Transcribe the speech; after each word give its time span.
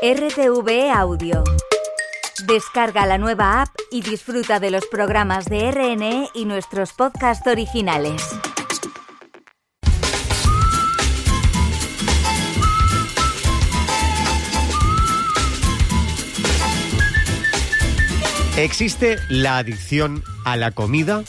RTV 0.00 0.92
Audio. 0.94 1.42
Descarga 2.46 3.04
la 3.04 3.18
nueva 3.18 3.62
app 3.62 3.74
y 3.90 4.00
disfruta 4.02 4.60
de 4.60 4.70
los 4.70 4.86
programas 4.86 5.46
de 5.46 5.72
RNE 5.72 6.28
y 6.34 6.44
nuestros 6.44 6.92
podcasts 6.92 7.44
originales. 7.48 8.22
¿Existe 18.56 19.16
la 19.28 19.58
adicción 19.58 20.22
a 20.44 20.56
la 20.56 20.70
comida? 20.70 21.24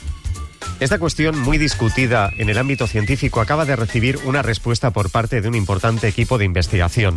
Esta 0.80 0.98
cuestión, 0.98 1.38
muy 1.38 1.58
discutida 1.58 2.30
en 2.38 2.48
el 2.48 2.56
ámbito 2.56 2.86
científico, 2.86 3.42
acaba 3.42 3.66
de 3.66 3.76
recibir 3.76 4.18
una 4.24 4.40
respuesta 4.40 4.92
por 4.92 5.10
parte 5.10 5.42
de 5.42 5.48
un 5.48 5.54
importante 5.54 6.08
equipo 6.08 6.38
de 6.38 6.46
investigación. 6.46 7.14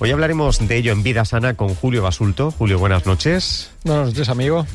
Hoy 0.00 0.10
hablaremos 0.10 0.66
de 0.66 0.76
ello 0.76 0.90
en 0.92 1.04
Vida 1.04 1.24
Sana 1.24 1.54
con 1.54 1.76
Julio 1.76 2.02
Basulto. 2.02 2.50
Julio, 2.50 2.80
buenas 2.80 3.06
noches. 3.06 3.70
Buenas 3.84 4.08
noches, 4.08 4.28
amigo. 4.28 4.66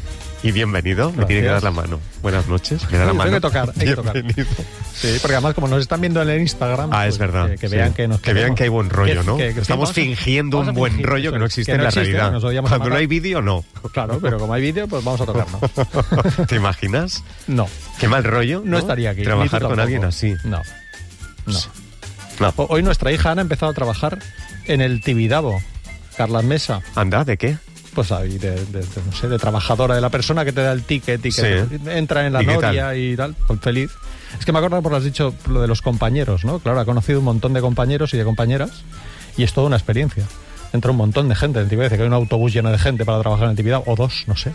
Y 0.42 0.54
bienvenido. 0.54 1.12
Me 1.12 1.26
tiene 1.26 1.42
que 1.42 1.48
dar 1.50 1.62
la 1.64 1.72
mano. 1.72 2.00
Buenas 2.22 2.48
noches. 2.48 2.90
Me 2.90 2.98
da 2.98 3.06
la 3.08 3.14
mano. 3.14 3.30
Hay 3.30 3.36
que 3.36 3.42
tocar, 3.42 3.74
hay 3.78 3.88
que 3.88 3.96
tocar. 3.96 4.14
Bienvenido. 4.14 4.48
Sí, 4.94 5.18
porque 5.22 5.36
además 5.36 5.54
como 5.54 5.68
nos 5.68 5.82
están 5.82 6.00
viendo 6.00 6.22
en 6.22 6.30
el 6.30 6.40
Instagram... 6.40 6.90
Ah, 6.94 7.08
es 7.08 7.18
pues, 7.18 7.20
verdad. 7.20 7.50
Que, 7.50 7.58
que 7.58 7.68
sí. 7.70 7.76
vean 7.76 7.94
que 7.94 8.08
nos 8.08 8.22
Que 8.22 8.34
vean 8.34 8.56
que 8.56 8.64
hay 8.64 8.70
buen 8.70 8.90
rollo, 8.90 9.20
Que- 9.22 9.28
¿no? 9.28 9.36
que- 9.38 9.50
Estamos 9.50 9.92
fingiendo 9.92 10.60
un 10.60 10.74
buen 10.74 10.94
fingir, 10.94 11.08
rollo 11.08 11.32
que 11.34 11.40
no 11.40 11.46
existe 11.46 11.74
en 11.74 11.84
la 11.84 11.90
existe, 11.90 12.14
realidad. 12.18 12.40
Cuando 12.70 12.90
no 12.90 12.96
hay 12.96 13.06
vídeo, 13.08 13.42
no. 13.42 13.66
Claro, 13.92 14.20
pero 14.22 14.40
como 14.40 14.54
hay 14.54 14.62
vídeo, 14.62 14.88
pues 14.88 15.04
vamos 15.04 15.20
a 15.20 15.26
tocarnos. 15.26 15.62
¿Te 16.48 16.56
imaginas? 16.56 17.22
No, 17.48 17.68
Qué 18.00 18.08
mal 18.08 18.24
rollo. 18.24 18.62
no, 18.64 18.78
estaría 18.78 19.10
aquí. 19.10 19.24
Trabajar 19.24 19.62
con 19.62 19.80
alguien 19.80 20.06
así. 20.06 20.36
No, 20.46 20.62
no. 21.48 21.60
No. 22.40 22.54
Hoy 22.70 22.82
nuestra 22.82 23.12
hija 23.12 23.32
Ana 23.32 23.42
ha 23.42 23.44
empezado 23.44 23.72
a 23.72 23.76
trabajar 23.76 24.20
en 24.66 24.80
el 24.80 25.02
Tibidabo. 25.02 25.62
Carla 26.16 26.42
Mesa, 26.42 26.82
¿Anda? 26.96 27.24
¿De 27.24 27.38
qué? 27.38 27.58
Pues 28.00 28.14
ahí 28.14 28.38
de, 28.38 28.52
de- 28.52 28.80
de, 28.80 29.02
no 29.06 29.12
sé, 29.12 29.28
de 29.28 29.38
trabajadora, 29.38 29.94
de 29.94 30.00
la 30.00 30.08
persona 30.10 30.46
que 30.46 30.54
te 30.54 30.62
da 30.62 30.72
el 30.72 30.84
ticket 30.84 31.20
y 31.26 31.32
que 31.34 31.66
Sí. 31.70 31.80
entra 31.88 32.26
en 32.26 32.32
la 32.32 32.42
¿Y 32.42 32.46
qué 32.46 32.54
noria 32.54 32.96
y 32.96 33.16
tal, 33.18 33.36
pues 33.46 33.60
feliz. 33.60 33.92
Es 34.40 34.46
que 34.46 34.54
me 34.54 34.60
acuerdo 34.60 34.82
por 34.82 34.94
lo 34.94 34.98
has 35.00 35.04
dicho 35.04 35.34
lo 35.50 35.62
de 35.62 35.68
los 35.68 35.82
compañeros, 35.82 36.46
¿no? 36.46 36.60
Claro, 36.60 36.80
ha 36.80 36.86
conocido 36.86 37.20
un 37.20 37.26
montón 37.26 37.52
de 37.54 37.60
compañeros 37.60 38.14
y 38.14 38.18
de 38.18 38.24
compañeras 38.24 38.72
y 39.36 39.44
es 39.44 39.52
toda 39.52 39.68
una 39.68 39.76
experiencia. 39.76 40.24
Entra 40.72 40.92
un 40.92 40.98
montón 40.98 41.28
de 41.28 41.36
gente 41.36 41.60
en 41.60 41.68
Tibidabo, 41.68 41.90
que 41.96 42.02
hay 42.04 42.08
un 42.08 42.14
autobús 42.14 42.54
lleno 42.54 42.70
de 42.72 42.78
gente 42.78 43.04
para 43.04 43.20
trabajar 43.20 43.50
en 43.50 43.56
Tibidabo, 43.56 43.84
o 43.88 43.96
dos, 43.96 44.24
no 44.28 44.38
sé. 44.38 44.54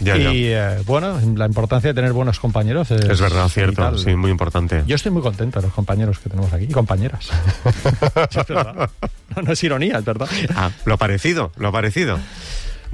Ya, 0.00 0.16
ya. 0.16 0.30
y 0.32 0.46
eh, 0.48 0.82
bueno, 0.84 1.18
la 1.36 1.46
importancia 1.46 1.88
de 1.88 1.94
tener 1.94 2.12
buenos 2.12 2.38
compañeros 2.38 2.90
es, 2.90 3.00
Es 3.02 3.20
verdad, 3.20 3.48
cierto. 3.48 3.70
vital. 3.70 3.98
Sí, 3.98 4.14
muy 4.14 4.30
importante. 4.30 4.82
Yo 4.86 4.94
estoy 4.96 5.10
muy 5.10 5.22
contento 5.22 5.60
de 5.60 5.66
los 5.68 5.74
compañeros 5.74 6.18
que 6.18 6.28
tenemos 6.28 6.52
aquí 6.52 6.64
y 6.64 6.72
compañeras. 6.72 7.28
Es 8.30 8.46
verdad. 8.46 8.90
No, 9.34 9.42
no 9.42 9.52
es 9.52 9.64
ironía, 9.64 9.98
es 9.98 10.04
verdad. 10.04 10.28
Ah, 10.54 10.70
lo 10.84 10.98
parecido, 10.98 11.50
lo 11.56 11.72
parecido. 11.72 12.18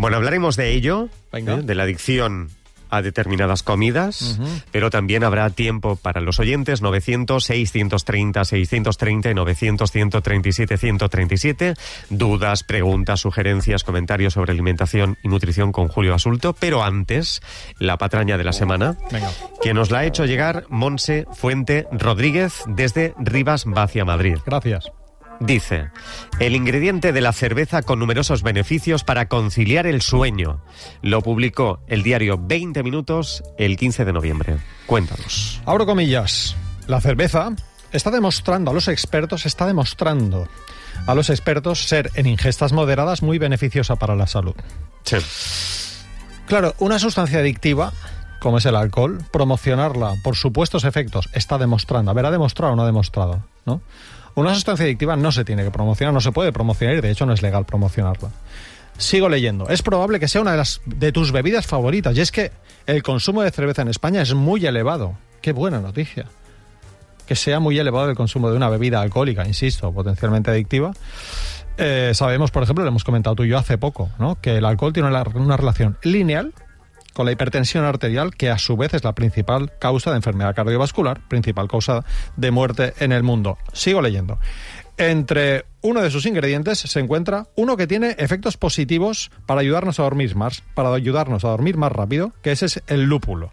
Bueno, 0.00 0.16
hablaremos 0.16 0.56
de 0.56 0.72
ello, 0.72 1.10
Venga. 1.30 1.56
¿eh? 1.56 1.62
de 1.62 1.74
la 1.74 1.82
adicción 1.82 2.48
a 2.88 3.02
determinadas 3.02 3.62
comidas, 3.62 4.40
pero 4.72 4.88
también 4.88 5.22
habrá 5.24 5.50
tiempo 5.50 5.96
para 5.96 6.22
los 6.22 6.40
oyentes 6.40 6.80
900 6.80 7.44
630 7.44 8.44
630 8.46 9.30
y 9.30 9.34
900 9.34 9.92
137 9.92 10.76
137 10.78 11.74
dudas, 12.08 12.64
preguntas, 12.64 13.20
sugerencias, 13.20 13.84
comentarios 13.84 14.32
sobre 14.32 14.52
alimentación 14.52 15.18
y 15.22 15.28
nutrición 15.28 15.70
con 15.70 15.88
Julio 15.88 16.14
Asulto, 16.14 16.54
pero 16.54 16.82
antes 16.82 17.42
la 17.78 17.98
patraña 17.98 18.38
de 18.38 18.44
la 18.44 18.54
semana 18.54 18.96
Venga. 19.12 19.30
que 19.62 19.74
nos 19.74 19.90
la 19.90 19.98
ha 19.98 20.06
hecho 20.06 20.24
llegar 20.24 20.64
Monse 20.70 21.26
Fuente 21.32 21.86
Rodríguez 21.92 22.62
desde 22.66 23.14
Rivas 23.18 23.66
Vacia 23.66 24.04
Madrid. 24.06 24.38
Gracias. 24.46 24.90
Dice, 25.40 25.90
el 26.38 26.54
ingrediente 26.54 27.12
de 27.12 27.22
la 27.22 27.32
cerveza 27.32 27.82
con 27.82 27.98
numerosos 27.98 28.42
beneficios 28.42 29.04
para 29.04 29.26
conciliar 29.26 29.86
el 29.86 30.02
sueño. 30.02 30.62
Lo 31.00 31.22
publicó 31.22 31.80
el 31.86 32.02
diario 32.02 32.38
20 32.38 32.82
Minutos 32.82 33.42
el 33.56 33.78
15 33.78 34.04
de 34.04 34.12
noviembre. 34.12 34.58
Cuéntanos. 34.84 35.62
Abro 35.64 35.86
comillas. 35.86 36.54
La 36.86 37.00
cerveza 37.00 37.52
está 37.90 38.10
demostrando 38.10 38.70
a 38.70 38.74
los 38.74 38.86
expertos, 38.88 39.46
está 39.46 39.66
demostrando 39.66 40.46
a 41.06 41.14
los 41.14 41.30
expertos 41.30 41.84
ser 41.84 42.10
en 42.14 42.26
ingestas 42.26 42.72
moderadas 42.72 43.22
muy 43.22 43.38
beneficiosa 43.38 43.96
para 43.96 44.16
la 44.16 44.26
salud. 44.26 44.54
Sí. 45.04 45.16
Claro, 46.46 46.74
una 46.80 46.98
sustancia 46.98 47.38
adictiva, 47.38 47.92
como 48.40 48.58
es 48.58 48.66
el 48.66 48.76
alcohol, 48.76 49.24
promocionarla 49.30 50.16
por 50.22 50.36
supuestos 50.36 50.84
efectos 50.84 51.30
está 51.32 51.56
demostrando. 51.56 52.10
A 52.10 52.14
ver, 52.14 52.26
¿ha 52.26 52.30
demostrado 52.30 52.74
o 52.74 52.76
no 52.76 52.82
ha 52.82 52.86
demostrado? 52.86 53.42
¿No? 53.64 53.80
Una 54.34 54.54
sustancia 54.54 54.84
adictiva 54.84 55.16
no 55.16 55.32
se 55.32 55.44
tiene 55.44 55.64
que 55.64 55.70
promocionar, 55.70 56.14
no 56.14 56.20
se 56.20 56.32
puede 56.32 56.52
promocionar 56.52 56.96
y 56.96 57.00
de 57.00 57.10
hecho 57.10 57.26
no 57.26 57.32
es 57.32 57.42
legal 57.42 57.64
promocionarla. 57.64 58.30
Sigo 58.96 59.28
leyendo. 59.28 59.68
Es 59.68 59.82
probable 59.82 60.20
que 60.20 60.28
sea 60.28 60.40
una 60.42 60.52
de 60.52 60.58
las 60.58 60.80
de 60.84 61.10
tus 61.12 61.32
bebidas 61.32 61.66
favoritas 61.66 62.16
y 62.16 62.20
es 62.20 62.30
que 62.30 62.52
el 62.86 63.02
consumo 63.02 63.42
de 63.42 63.50
cerveza 63.50 63.82
en 63.82 63.88
España 63.88 64.22
es 64.22 64.34
muy 64.34 64.64
elevado. 64.66 65.16
Qué 65.40 65.52
buena 65.52 65.80
noticia. 65.80 66.26
Que 67.26 67.34
sea 67.34 67.60
muy 67.60 67.78
elevado 67.78 68.10
el 68.10 68.16
consumo 68.16 68.50
de 68.50 68.56
una 68.56 68.68
bebida 68.68 69.00
alcohólica, 69.00 69.46
insisto, 69.46 69.92
potencialmente 69.92 70.50
adictiva. 70.50 70.92
Eh, 71.78 72.10
sabemos, 72.14 72.50
por 72.50 72.62
ejemplo, 72.62 72.84
lo 72.84 72.90
hemos 72.90 73.04
comentado 73.04 73.36
tú 73.36 73.44
y 73.44 73.48
yo 73.48 73.56
hace 73.56 73.78
poco, 73.78 74.10
¿no? 74.18 74.38
que 74.40 74.58
el 74.58 74.64
alcohol 74.64 74.92
tiene 74.92 75.08
una, 75.08 75.22
una 75.34 75.56
relación 75.56 75.96
lineal 76.02 76.52
con 77.20 77.26
la 77.26 77.32
hipertensión 77.32 77.84
arterial, 77.84 78.34
que 78.34 78.48
a 78.48 78.56
su 78.56 78.78
vez 78.78 78.94
es 78.94 79.04
la 79.04 79.14
principal 79.14 79.70
causa 79.78 80.08
de 80.08 80.16
enfermedad 80.16 80.54
cardiovascular, 80.54 81.20
principal 81.28 81.68
causa 81.68 82.02
de 82.38 82.50
muerte 82.50 82.94
en 82.98 83.12
el 83.12 83.22
mundo. 83.22 83.58
Sigo 83.74 84.00
leyendo. 84.00 84.38
Entre 84.96 85.66
uno 85.82 86.00
de 86.00 86.10
sus 86.10 86.24
ingredientes 86.24 86.78
se 86.78 86.98
encuentra 86.98 87.48
uno 87.56 87.76
que 87.76 87.86
tiene 87.86 88.16
efectos 88.16 88.56
positivos 88.56 89.30
para 89.44 89.60
ayudarnos 89.60 90.00
a 90.00 90.04
dormir 90.04 90.34
más, 90.34 90.62
para 90.72 90.94
ayudarnos 90.94 91.44
a 91.44 91.48
dormir 91.48 91.76
más 91.76 91.92
rápido, 91.92 92.32
que 92.40 92.52
ese 92.52 92.64
es 92.64 92.82
el 92.86 93.02
lúpulo. 93.02 93.52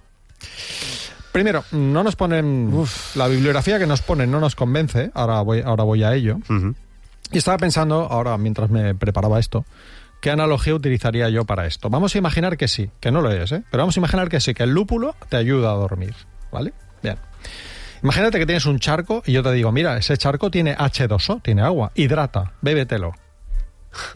Primero, 1.33 1.65
no 1.73 2.05
nos 2.05 2.15
ponen 2.15 2.71
la 3.15 3.27
bibliografía 3.27 3.79
que 3.79 3.85
nos 3.85 4.01
ponen 4.01 4.31
no 4.31 4.39
nos 4.39 4.55
convence. 4.55 5.11
Ahora 5.13 5.41
voy, 5.41 5.59
ahora 5.59 5.83
voy 5.83 6.03
a 6.03 6.13
ello. 6.13 6.37
Y 7.33 7.37
estaba 7.37 7.57
pensando, 7.57 8.07
ahora 8.09 8.37
mientras 8.37 8.69
me 8.69 8.95
preparaba 8.95 9.41
esto, 9.41 9.65
¿qué 10.21 10.31
analogía 10.31 10.75
utilizaría 10.75 11.29
yo 11.29 11.45
para 11.45 11.65
esto? 11.65 11.89
Vamos 11.89 12.15
a 12.15 12.17
imaginar 12.17 12.57
que 12.57 12.67
sí, 12.67 12.89
que 12.99 13.11
no 13.11 13.21
lo 13.21 13.31
es, 13.31 13.51
¿eh? 13.51 13.63
Pero 13.69 13.83
vamos 13.83 13.97
a 13.97 13.99
imaginar 13.99 14.29
que 14.29 14.39
sí, 14.39 14.53
que 14.53 14.63
el 14.63 14.71
lúpulo 14.71 15.15
te 15.29 15.37
ayuda 15.37 15.71
a 15.71 15.75
dormir, 15.75 16.15
¿vale? 16.51 16.73
Bien. 17.01 17.17
Imagínate 18.03 18.39
que 18.39 18.45
tienes 18.45 18.65
un 18.65 18.79
charco 18.79 19.23
y 19.25 19.31
yo 19.31 19.43
te 19.43 19.51
digo, 19.51 19.71
mira, 19.71 19.97
ese 19.97 20.17
charco 20.17 20.51
tiene 20.51 20.75
H2O, 20.77 21.41
tiene 21.41 21.61
agua, 21.61 21.91
hidrata, 21.95 22.53
bébetelo. 22.61 23.13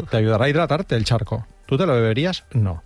¿Te 0.10 0.18
ayudará 0.18 0.46
a 0.46 0.50
hidratarte 0.50 0.96
el 0.96 1.06
charco? 1.06 1.48
¿Tú 1.66 1.78
te 1.78 1.86
lo 1.86 1.94
beberías? 1.94 2.44
No. 2.52 2.84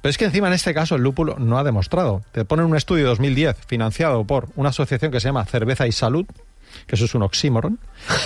Pero 0.00 0.10
es 0.10 0.18
que 0.18 0.26
encima 0.26 0.46
en 0.48 0.52
este 0.52 0.74
caso 0.74 0.94
el 0.94 1.02
lúpulo 1.02 1.36
no 1.38 1.58
ha 1.58 1.64
demostrado. 1.64 2.22
Te 2.32 2.44
ponen 2.44 2.66
un 2.66 2.76
estudio 2.76 3.04
de 3.04 3.10
2010 3.10 3.56
financiado 3.66 4.24
por 4.24 4.48
una 4.54 4.68
asociación 4.68 5.10
que 5.10 5.20
se 5.20 5.28
llama 5.28 5.44
Cerveza 5.44 5.86
y 5.86 5.92
Salud, 5.92 6.26
que 6.86 6.94
eso 6.96 7.04
es 7.04 7.14
un 7.14 7.22
oxímoron, 7.22 7.78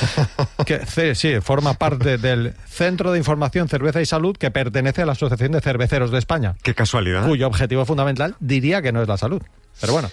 que 0.66 0.84
sí, 0.86 1.14
sí, 1.14 1.40
forma 1.40 1.74
parte 1.74 2.18
del 2.18 2.54
Centro 2.66 3.12
de 3.12 3.18
Información 3.18 3.68
Cerveza 3.68 4.00
y 4.00 4.06
Salud 4.06 4.36
que 4.36 4.50
pertenece 4.50 5.02
a 5.02 5.06
la 5.06 5.12
Asociación 5.12 5.52
de 5.52 5.60
Cerveceros 5.60 6.10
de 6.10 6.18
España, 6.18 6.54
Qué 6.62 6.74
casualidad. 6.74 7.26
cuyo 7.26 7.46
objetivo 7.46 7.84
fundamental 7.84 8.34
diría 8.40 8.82
que 8.82 8.92
no 8.92 9.02
es 9.02 9.08
la 9.08 9.16
salud. 9.16 9.42
Pero 9.80 9.94
bueno, 9.94 10.10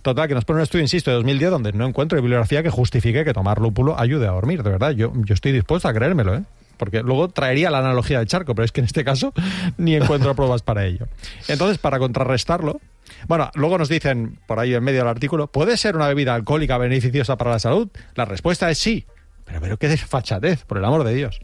total, 0.00 0.26
que 0.26 0.34
nos 0.34 0.44
pone 0.44 0.58
un 0.58 0.62
estudio, 0.62 0.82
insisto, 0.82 1.10
de 1.10 1.16
2010 1.16 1.50
donde 1.50 1.72
no 1.72 1.86
encuentro 1.86 2.20
bibliografía 2.20 2.62
que 2.62 2.70
justifique 2.70 3.24
que 3.24 3.34
tomar 3.34 3.60
lúpulo 3.60 3.98
ayude 4.00 4.26
a 4.26 4.30
dormir. 4.30 4.62
De 4.62 4.70
verdad, 4.70 4.92
yo, 4.92 5.12
yo 5.16 5.34
estoy 5.34 5.52
dispuesto 5.52 5.86
a 5.86 5.92
creérmelo, 5.92 6.34
¿eh? 6.34 6.42
Porque 6.78 7.02
luego 7.02 7.28
traería 7.28 7.70
la 7.70 7.78
analogía 7.78 8.18
del 8.18 8.26
charco, 8.26 8.54
pero 8.54 8.64
es 8.64 8.72
que 8.72 8.80
en 8.80 8.86
este 8.86 9.04
caso 9.04 9.32
ni 9.76 9.94
encuentro 9.94 10.34
pruebas 10.34 10.62
para 10.62 10.86
ello. 10.86 11.06
Entonces, 11.46 11.76
para 11.78 11.98
contrarrestarlo, 11.98 12.80
bueno, 13.28 13.50
luego 13.54 13.78
nos 13.78 13.88
dicen 13.88 14.38
por 14.46 14.58
ahí 14.58 14.74
en 14.74 14.82
medio 14.82 15.00
del 15.00 15.08
artículo, 15.08 15.46
¿puede 15.46 15.76
ser 15.76 15.96
una 15.96 16.08
bebida 16.08 16.34
alcohólica 16.34 16.78
beneficiosa 16.78 17.36
para 17.36 17.52
la 17.52 17.58
salud? 17.58 17.88
La 18.14 18.24
respuesta 18.24 18.70
es 18.70 18.78
sí. 18.78 19.06
Pero, 19.44 19.60
pero 19.60 19.76
qué 19.76 19.88
desfachatez, 19.88 20.64
por 20.64 20.78
el 20.78 20.84
amor 20.84 21.04
de 21.04 21.14
Dios. 21.14 21.40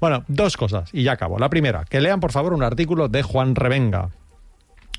Bueno, 0.00 0.24
dos 0.28 0.56
cosas 0.56 0.90
y 0.92 1.02
ya 1.02 1.12
acabo. 1.12 1.38
La 1.38 1.50
primera, 1.50 1.84
que 1.84 2.00
lean 2.00 2.20
por 2.20 2.32
favor 2.32 2.54
un 2.54 2.62
artículo 2.62 3.08
de 3.08 3.22
Juan 3.22 3.54
Revenga, 3.54 4.10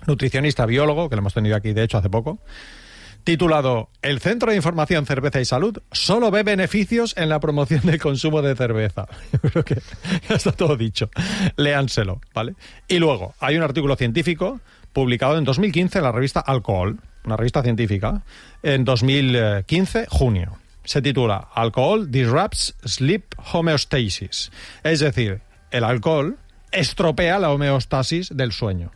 nutricionista 0.08 0.66
biólogo, 0.66 1.10
que 1.10 1.16
lo 1.16 1.22
hemos 1.22 1.34
tenido 1.34 1.56
aquí 1.56 1.74
de 1.74 1.84
hecho 1.84 1.98
hace 1.98 2.10
poco, 2.10 2.40
titulado 3.24 3.90
El 4.02 4.20
Centro 4.20 4.52
de 4.52 4.58
Información 4.58 5.06
Cerveza 5.06 5.40
y 5.40 5.46
Salud 5.46 5.78
solo 5.92 6.32
ve 6.32 6.44
beneficios 6.44 7.16
en 7.18 7.30
la 7.30 7.40
promoción 7.40 7.82
del 7.84 8.00
consumo 8.00 8.42
de 8.42 8.56
cerveza. 8.56 9.08
Yo 9.32 9.40
creo 9.50 9.66
que 9.66 9.82
ya 10.30 10.36
está 10.36 10.52
todo 10.52 10.76
dicho. 10.76 11.10
Léanselo, 11.56 12.22
¿vale? 12.34 12.56
Y 12.88 13.00
luego, 13.00 13.34
hay 13.40 13.58
un 13.58 13.64
artículo 13.64 13.96
científico 13.96 14.60
publicado 14.94 15.38
en 15.38 15.44
2015 15.44 15.98
en 15.98 16.04
la 16.04 16.12
revista 16.12 16.40
Alcohol, 16.40 17.00
una 17.26 17.36
revista 17.36 17.64
científica, 17.64 18.24
en 18.62 18.86
2015, 18.86 20.08
junio. 20.10 20.58
Se 20.86 21.02
titula 21.02 21.50
Alcohol 21.54 22.12
Disrupts 22.12 22.76
Sleep 22.86 23.24
Homeostasis. 23.54 24.52
Es 24.84 25.00
decir, 25.00 25.42
el 25.72 25.84
alcohol 25.84 26.38
estropea 26.72 27.40
la 27.40 27.52
homeostasis 27.52 28.36
del 28.36 28.52
sueño. 28.52 28.92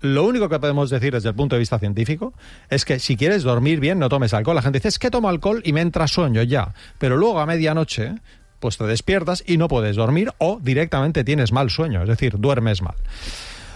Lo 0.00 0.24
único 0.24 0.48
que 0.48 0.58
podemos 0.58 0.88
decir 0.90 1.12
desde 1.12 1.28
el 1.28 1.34
punto 1.34 1.56
de 1.56 1.60
vista 1.60 1.78
científico 1.78 2.32
es 2.70 2.84
que 2.84 2.98
si 2.98 3.16
quieres 3.16 3.42
dormir 3.42 3.80
bien 3.80 3.98
no 3.98 4.08
tomes 4.08 4.32
alcohol. 4.32 4.56
La 4.56 4.62
gente 4.62 4.78
dice, 4.78 4.88
es 4.88 4.98
que 4.98 5.10
tomo 5.10 5.28
alcohol 5.28 5.60
y 5.64 5.72
me 5.72 5.82
entra 5.82 6.08
sueño 6.08 6.42
ya. 6.42 6.74
Pero 6.98 7.16
luego 7.16 7.38
a 7.40 7.46
medianoche 7.46 8.14
pues 8.60 8.76
te 8.76 8.84
despiertas 8.84 9.42
y 9.46 9.56
no 9.56 9.68
puedes 9.68 9.96
dormir 9.96 10.32
o 10.38 10.58
directamente 10.62 11.24
tienes 11.24 11.50
mal 11.50 11.70
sueño, 11.70 12.02
es 12.02 12.08
decir, 12.08 12.38
duermes 12.38 12.82
mal. 12.82 12.94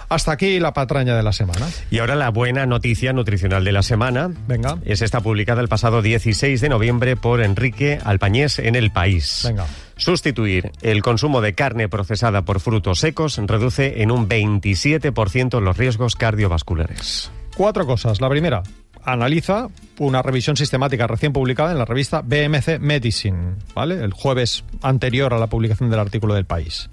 Hasta 0.08 0.32
aquí 0.32 0.60
la 0.60 0.72
patraña 0.72 1.16
de 1.16 1.22
la 1.22 1.32
semana. 1.32 1.68
Y 1.90 1.98
ahora 1.98 2.14
la 2.14 2.30
buena 2.30 2.66
noticia 2.66 3.12
nutricional 3.12 3.64
de 3.64 3.72
la 3.72 3.82
semana. 3.82 4.30
Venga. 4.46 4.78
Es 4.84 5.02
esta 5.02 5.20
publicada 5.20 5.60
el 5.60 5.68
pasado 5.68 6.02
16 6.02 6.60
de 6.60 6.68
noviembre 6.68 7.16
por 7.16 7.42
Enrique 7.42 7.98
Alpañés 8.04 8.58
en 8.58 8.74
El 8.74 8.90
País. 8.92 9.42
Venga. 9.44 9.66
Sustituir 9.96 10.72
el 10.82 11.02
consumo 11.02 11.40
de 11.40 11.54
carne 11.54 11.88
procesada 11.88 12.42
por 12.42 12.60
frutos 12.60 13.00
secos 13.00 13.40
reduce 13.46 14.02
en 14.02 14.10
un 14.10 14.28
27% 14.28 15.60
los 15.60 15.76
riesgos 15.76 16.16
cardiovasculares. 16.16 17.30
Cuatro 17.56 17.86
cosas. 17.86 18.20
La 18.20 18.28
primera, 18.28 18.62
analiza 19.04 19.68
una 19.98 20.22
revisión 20.22 20.56
sistemática 20.56 21.06
recién 21.06 21.32
publicada 21.32 21.72
en 21.72 21.78
la 21.78 21.84
revista 21.84 22.22
BMC 22.22 22.78
Medicine, 22.80 23.56
¿vale? 23.74 24.02
El 24.02 24.12
jueves 24.12 24.64
anterior 24.82 25.32
a 25.34 25.38
la 25.38 25.46
publicación 25.46 25.90
del 25.90 26.00
artículo 26.00 26.34
del 26.34 26.44
país. 26.44 26.90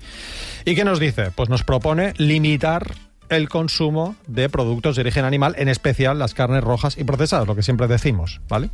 ¿Y 0.66 0.76
qué 0.76 0.84
nos 0.84 1.00
dice? 1.00 1.32
Pues 1.32 1.50
nos 1.50 1.64
propone 1.64 2.14
limitar 2.18 2.92
el 3.30 3.48
consumo 3.50 4.16
de 4.28 4.50
productos 4.50 4.96
de 4.96 5.02
origen 5.02 5.26
animal, 5.26 5.56
en 5.58 5.70
especial 5.70 6.20
las 6.20 6.34
carnes 6.34 6.64
rojas 6.64 6.98
y 6.98 7.04
procesadas, 7.06 7.48
lo 7.48 7.56
que 7.56 7.64
siempre 7.64 7.88
decimos, 7.88 8.42
¿vale? 8.50 8.70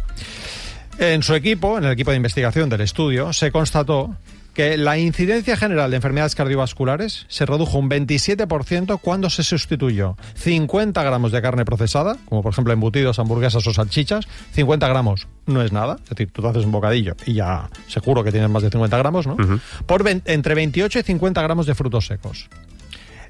En 0.97 1.21
su 1.21 1.35
equipo, 1.35 1.77
en 1.77 1.83
el 1.83 1.91
equipo 1.91 2.09
de 2.09 2.17
investigación 2.17 2.69
del 2.69 2.81
estudio, 2.81 3.31
se 3.31 3.51
constató 3.51 4.15
que 4.57 4.75
la 4.75 4.97
incidencia 4.97 5.55
general 5.55 5.91
de 5.91 5.97
enfermedades 5.97 6.33
cardiovasculares 6.33 7.27
se 7.27 7.45
redujo 7.45 7.77
un 7.77 7.91
27% 7.91 8.99
cuando 8.99 9.29
se 9.29 9.43
sustituyó 9.43 10.17
50 10.33 11.03
gramos 11.03 11.31
de 11.31 11.43
carne 11.43 11.63
procesada, 11.63 12.17
como 12.25 12.41
por 12.41 12.53
ejemplo 12.53 12.73
embutidos, 12.73 13.19
hamburguesas 13.19 13.67
o 13.67 13.71
salchichas, 13.71 14.27
50 14.53 14.87
gramos 14.87 15.27
no 15.45 15.61
es 15.61 15.71
nada, 15.71 15.97
es 16.01 16.09
decir, 16.09 16.31
tú 16.31 16.41
te 16.41 16.47
haces 16.47 16.65
un 16.65 16.71
bocadillo 16.71 17.15
y 17.27 17.35
ya 17.35 17.69
seguro 17.85 18.23
que 18.23 18.31
tienes 18.31 18.49
más 18.49 18.63
de 18.63 18.71
50 18.71 18.97
gramos, 18.97 19.27
¿no? 19.27 19.37
Por 19.85 20.03
entre 20.25 20.55
28 20.55 20.99
y 20.99 21.03
50 21.03 21.39
gramos 21.43 21.67
de 21.67 21.75
frutos 21.75 22.07
secos 22.07 22.49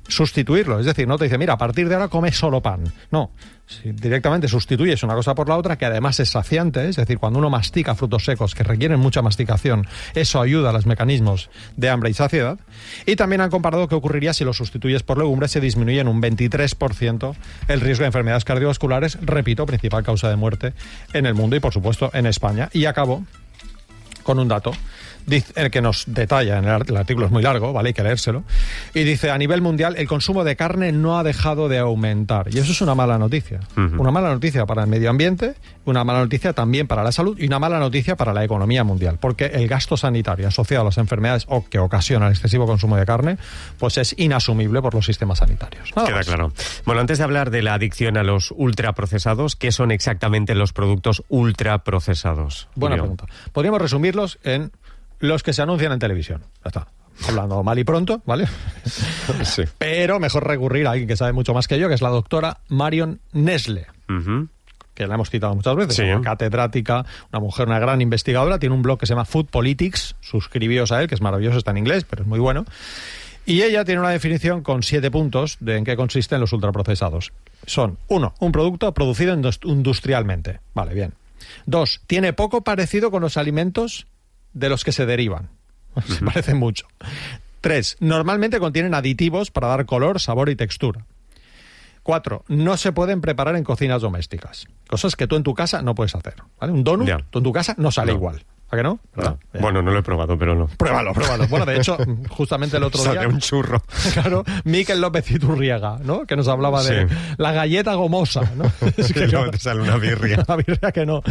sustituirlo. 0.07 0.79
Es 0.79 0.85
decir, 0.85 1.07
no 1.07 1.17
te 1.17 1.25
dice, 1.25 1.37
mira, 1.37 1.53
a 1.53 1.57
partir 1.57 1.89
de 1.89 1.95
ahora 1.95 2.07
come 2.07 2.31
solo 2.31 2.61
pan. 2.61 2.83
No, 3.11 3.31
si 3.65 3.91
directamente 3.91 4.47
sustituyes 4.47 5.03
una 5.03 5.13
cosa 5.13 5.35
por 5.35 5.49
la 5.49 5.57
otra, 5.57 5.77
que 5.77 5.85
además 5.85 6.19
es 6.19 6.29
saciante, 6.29 6.87
es 6.87 6.95
decir, 6.95 7.17
cuando 7.17 7.39
uno 7.39 7.49
mastica 7.49 7.95
frutos 7.95 8.23
secos 8.23 8.55
que 8.55 8.63
requieren 8.63 8.99
mucha 8.99 9.21
masticación, 9.21 9.85
eso 10.15 10.41
ayuda 10.41 10.69
a 10.69 10.73
los 10.73 10.85
mecanismos 10.85 11.49
de 11.75 11.89
hambre 11.89 12.09
y 12.09 12.13
saciedad. 12.13 12.59
Y 13.05 13.15
también 13.15 13.41
han 13.41 13.49
comparado 13.49 13.87
qué 13.87 13.95
ocurriría 13.95 14.33
si 14.33 14.43
lo 14.43 14.53
sustituyes 14.53 15.03
por 15.03 15.17
legumbres, 15.17 15.51
se 15.51 15.59
disminuye 15.59 15.99
en 15.99 16.07
un 16.07 16.21
23% 16.21 17.35
el 17.67 17.81
riesgo 17.81 18.03
de 18.03 18.07
enfermedades 18.07 18.45
cardiovasculares, 18.45 19.17
repito, 19.21 19.65
principal 19.65 20.03
causa 20.03 20.29
de 20.29 20.35
muerte 20.35 20.73
en 21.13 21.25
el 21.25 21.33
mundo 21.33 21.55
y 21.55 21.59
por 21.59 21.73
supuesto 21.73 22.09
en 22.13 22.25
España. 22.25 22.69
Y 22.71 22.85
acabo 22.85 23.25
con 24.23 24.39
un 24.39 24.47
dato 24.47 24.71
el 25.55 25.71
que 25.71 25.81
nos 25.81 26.05
detalla, 26.07 26.57
en 26.57 26.65
el, 26.65 26.83
el 26.87 26.97
artículo 26.97 27.25
es 27.25 27.31
muy 27.31 27.43
largo, 27.43 27.73
¿vale? 27.73 27.89
Hay 27.89 27.93
que 27.93 28.03
leérselo. 28.03 28.43
Y 28.93 29.03
dice, 29.03 29.29
a 29.29 29.37
nivel 29.37 29.61
mundial, 29.61 29.95
el 29.97 30.07
consumo 30.07 30.43
de 30.43 30.55
carne 30.55 30.91
no 30.91 31.17
ha 31.19 31.23
dejado 31.23 31.67
de 31.69 31.79
aumentar. 31.79 32.47
Y 32.49 32.59
eso 32.59 32.71
es 32.71 32.81
una 32.81 32.95
mala 32.95 33.17
noticia. 33.17 33.59
Una 33.75 34.11
mala 34.11 34.29
noticia 34.29 34.65
para 34.65 34.83
el 34.83 34.89
medio 34.89 35.09
ambiente, 35.09 35.55
una 35.85 36.03
mala 36.03 36.19
noticia 36.19 36.53
también 36.53 36.87
para 36.87 37.03
la 37.03 37.11
salud 37.11 37.37
y 37.39 37.45
una 37.45 37.59
mala 37.59 37.79
noticia 37.79 38.15
para 38.15 38.33
la 38.33 38.43
economía 38.43 38.83
mundial. 38.83 39.17
Porque 39.19 39.45
el 39.47 39.67
gasto 39.67 39.97
sanitario 39.97 40.47
asociado 40.47 40.83
a 40.83 40.85
las 40.85 40.97
enfermedades 40.97 41.45
o 41.49 41.65
que 41.67 41.79
ocasiona 41.79 42.27
el 42.27 42.31
excesivo 42.33 42.65
consumo 42.65 42.95
de 42.95 43.05
carne, 43.05 43.37
pues 43.77 43.97
es 43.97 44.15
inasumible 44.17 44.81
por 44.81 44.93
los 44.93 45.05
sistemas 45.05 45.39
sanitarios. 45.39 45.91
Nada 45.95 46.07
Queda 46.07 46.17
más. 46.17 46.25
claro. 46.27 46.53
Bueno, 46.85 47.01
antes 47.01 47.17
de 47.17 47.23
hablar 47.25 47.51
de 47.51 47.61
la 47.61 47.73
adicción 47.73 48.17
a 48.17 48.23
los 48.23 48.53
ultraprocesados, 48.55 49.55
¿qué 49.55 49.71
son 49.71 49.91
exactamente 49.91 50.55
los 50.55 50.73
productos 50.73 51.23
ultraprocesados? 51.29 52.67
Buena 52.75 52.95
Julio? 52.97 53.15
pregunta. 53.15 53.25
Podríamos 53.51 53.81
resumirlos 53.81 54.39
en 54.43 54.71
los 55.19 55.43
que 55.43 55.53
se 55.53 55.61
anuncian 55.61 55.91
en 55.91 55.99
televisión. 55.99 56.41
Ya 56.63 56.67
está. 56.69 56.87
Hablando 57.27 57.63
mal 57.63 57.79
y 57.79 57.83
pronto, 57.83 58.21
¿vale? 58.25 58.45
Sí. 59.43 59.63
Pero 59.77 60.19
mejor 60.19 60.45
recurrir 60.47 60.87
a 60.87 60.91
alguien 60.91 61.07
que 61.07 61.17
sabe 61.17 61.33
mucho 61.33 61.53
más 61.53 61.67
que 61.67 61.79
yo, 61.79 61.87
que 61.87 61.95
es 61.95 62.01
la 62.01 62.09
doctora 62.09 62.59
Marion 62.69 63.19
Nesle, 63.33 63.87
que 64.93 65.05
la 65.07 65.15
hemos 65.15 65.29
citado 65.29 65.53
muchas 65.55 65.75
veces, 65.75 65.95
Sí. 65.95 66.03
una 66.03 66.21
catedrática, 66.21 67.05
una 67.31 67.39
mujer, 67.39 67.67
una 67.67 67.79
gran 67.79 68.01
investigadora, 68.01 68.59
tiene 68.59 68.73
un 68.75 68.81
blog 68.83 68.99
que 68.99 69.05
se 69.05 69.13
llama 69.13 69.25
Food 69.25 69.47
Politics, 69.47 70.15
suscribíos 70.21 70.91
a 70.91 71.01
él, 71.01 71.07
que 71.07 71.15
es 71.15 71.21
maravilloso, 71.21 71.57
está 71.57 71.71
en 71.71 71.77
inglés, 71.77 72.05
pero 72.09 72.21
es 72.23 72.27
muy 72.27 72.39
bueno. 72.39 72.65
Y 73.45 73.61
ella 73.61 73.85
tiene 73.85 74.01
una 74.01 74.09
definición 74.09 74.61
con 74.61 74.83
siete 74.83 75.09
puntos 75.09 75.57
de 75.59 75.77
en 75.77 75.85
qué 75.85 75.95
consisten 75.95 76.39
los 76.41 76.51
ultraprocesados. 76.53 77.31
Son, 77.65 77.97
uno, 78.09 78.33
un 78.39 78.51
producto 78.51 78.93
producido 78.93 79.33
indus- 79.35 79.59
industrialmente. 79.63 80.59
Vale, 80.73 80.93
bien. 80.93 81.13
Dos, 81.65 82.01
tiene 82.07 82.33
poco 82.33 82.61
parecido 82.63 83.09
con 83.09 83.21
los 83.21 83.37
alimentos 83.37 84.05
de 84.59 84.69
los 84.69 84.83
que 84.83 84.91
se 84.91 85.05
derivan. 85.05 85.49
Se 86.07 86.23
parece 86.23 86.53
mucho. 86.53 86.85
Tres, 87.61 87.97
normalmente 87.99 88.59
contienen 88.59 88.93
aditivos 88.93 89.49
para 89.51 89.67
dar 89.67 89.85
color, 89.85 90.19
sabor 90.19 90.49
y 90.49 90.55
textura. 90.55 91.05
Cuatro, 92.03 92.45
no 92.47 92.77
se 92.77 92.91
pueden 92.93 93.19
preparar 93.19 93.55
en 93.57 93.63
cocinas 93.63 94.01
domésticas. 94.01 94.65
Cosas 94.87 95.15
que 95.15 95.27
tú 95.27 95.35
en 95.35 95.43
tu 95.43 95.53
casa 95.53 95.81
no 95.81 95.93
puedes 95.95 96.15
hacer. 96.15 96.35
¿vale? 96.59 96.71
Un 96.71 96.83
donut, 96.83 97.07
Ya. 97.07 97.17
tú 97.29 97.39
en 97.39 97.43
tu 97.43 97.51
casa 97.51 97.75
no 97.77 97.91
sale 97.91 98.11
No. 98.13 98.17
igual. 98.17 98.45
¿A 98.69 98.75
que 98.75 98.83
no? 98.83 98.99
No. 99.15 99.39
Bueno, 99.61 99.81
no 99.81 99.91
lo 99.91 99.99
he 99.99 100.03
probado, 100.03 100.37
pero 100.37 100.53
no. 100.53 100.67
Pruébalo, 100.67 101.13
pruébalo. 101.13 101.47
Bueno, 101.47 101.65
de 101.65 101.77
hecho, 101.77 101.97
justamente 102.29 102.75
el 102.75 102.83
otro 102.83 103.01
Sale 103.01 103.19
día... 103.19 103.27
un 103.29 103.39
churro. 103.39 103.81
Claro, 104.13 104.43
Miquel 104.65 104.99
López 104.99 105.31
Iturriaga, 105.31 105.99
¿no? 106.03 106.25
Que 106.25 106.35
nos 106.35 106.49
hablaba 106.49 106.83
de 106.83 107.07
la 107.37 107.53
galleta 107.53 107.93
gomosa, 107.95 108.41
¿no? 108.55 108.65
Es 108.97 109.09
Y 109.15 109.25
luego 109.27 109.51
te 109.51 109.59
sale 109.59 109.81
una 109.81 109.95
birria. 109.97 110.43
Una 110.47 110.57
birria 110.57 110.91
que 110.91 111.05
no, 111.05 111.21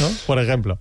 ¿no? 0.00 0.08
Por 0.26 0.38
ejemplo. 0.38 0.78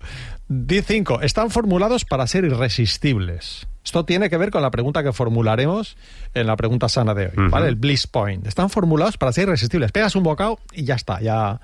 D5. 0.52 1.24
Están 1.24 1.50
formulados 1.50 2.04
para 2.04 2.28
ser 2.28 2.44
irresistibles. 2.44 3.68
Esto 3.86 4.06
tiene 4.06 4.30
que 4.30 4.38
ver 4.38 4.52
con 4.52 4.62
la 4.62 4.70
pregunta 4.70 5.02
que 5.02 5.14
formularemos 5.14 5.96
en 6.34 6.46
la 6.46 6.58
pregunta 6.58 6.90
sana 6.90 7.14
de 7.14 7.28
hoy. 7.28 7.50
¿vale? 7.50 7.70
El 7.70 7.76
bliss 7.76 8.06
point. 8.06 8.46
Están 8.46 8.70
formulados 8.70 9.18
para 9.18 9.32
ser 9.32 9.48
irresistibles. 9.48 9.92
Pegas 9.92 10.16
un 10.16 10.24
bocado 10.24 10.60
y 10.74 10.84
ya 10.84 10.96
está, 10.96 11.22
ya... 11.22 11.62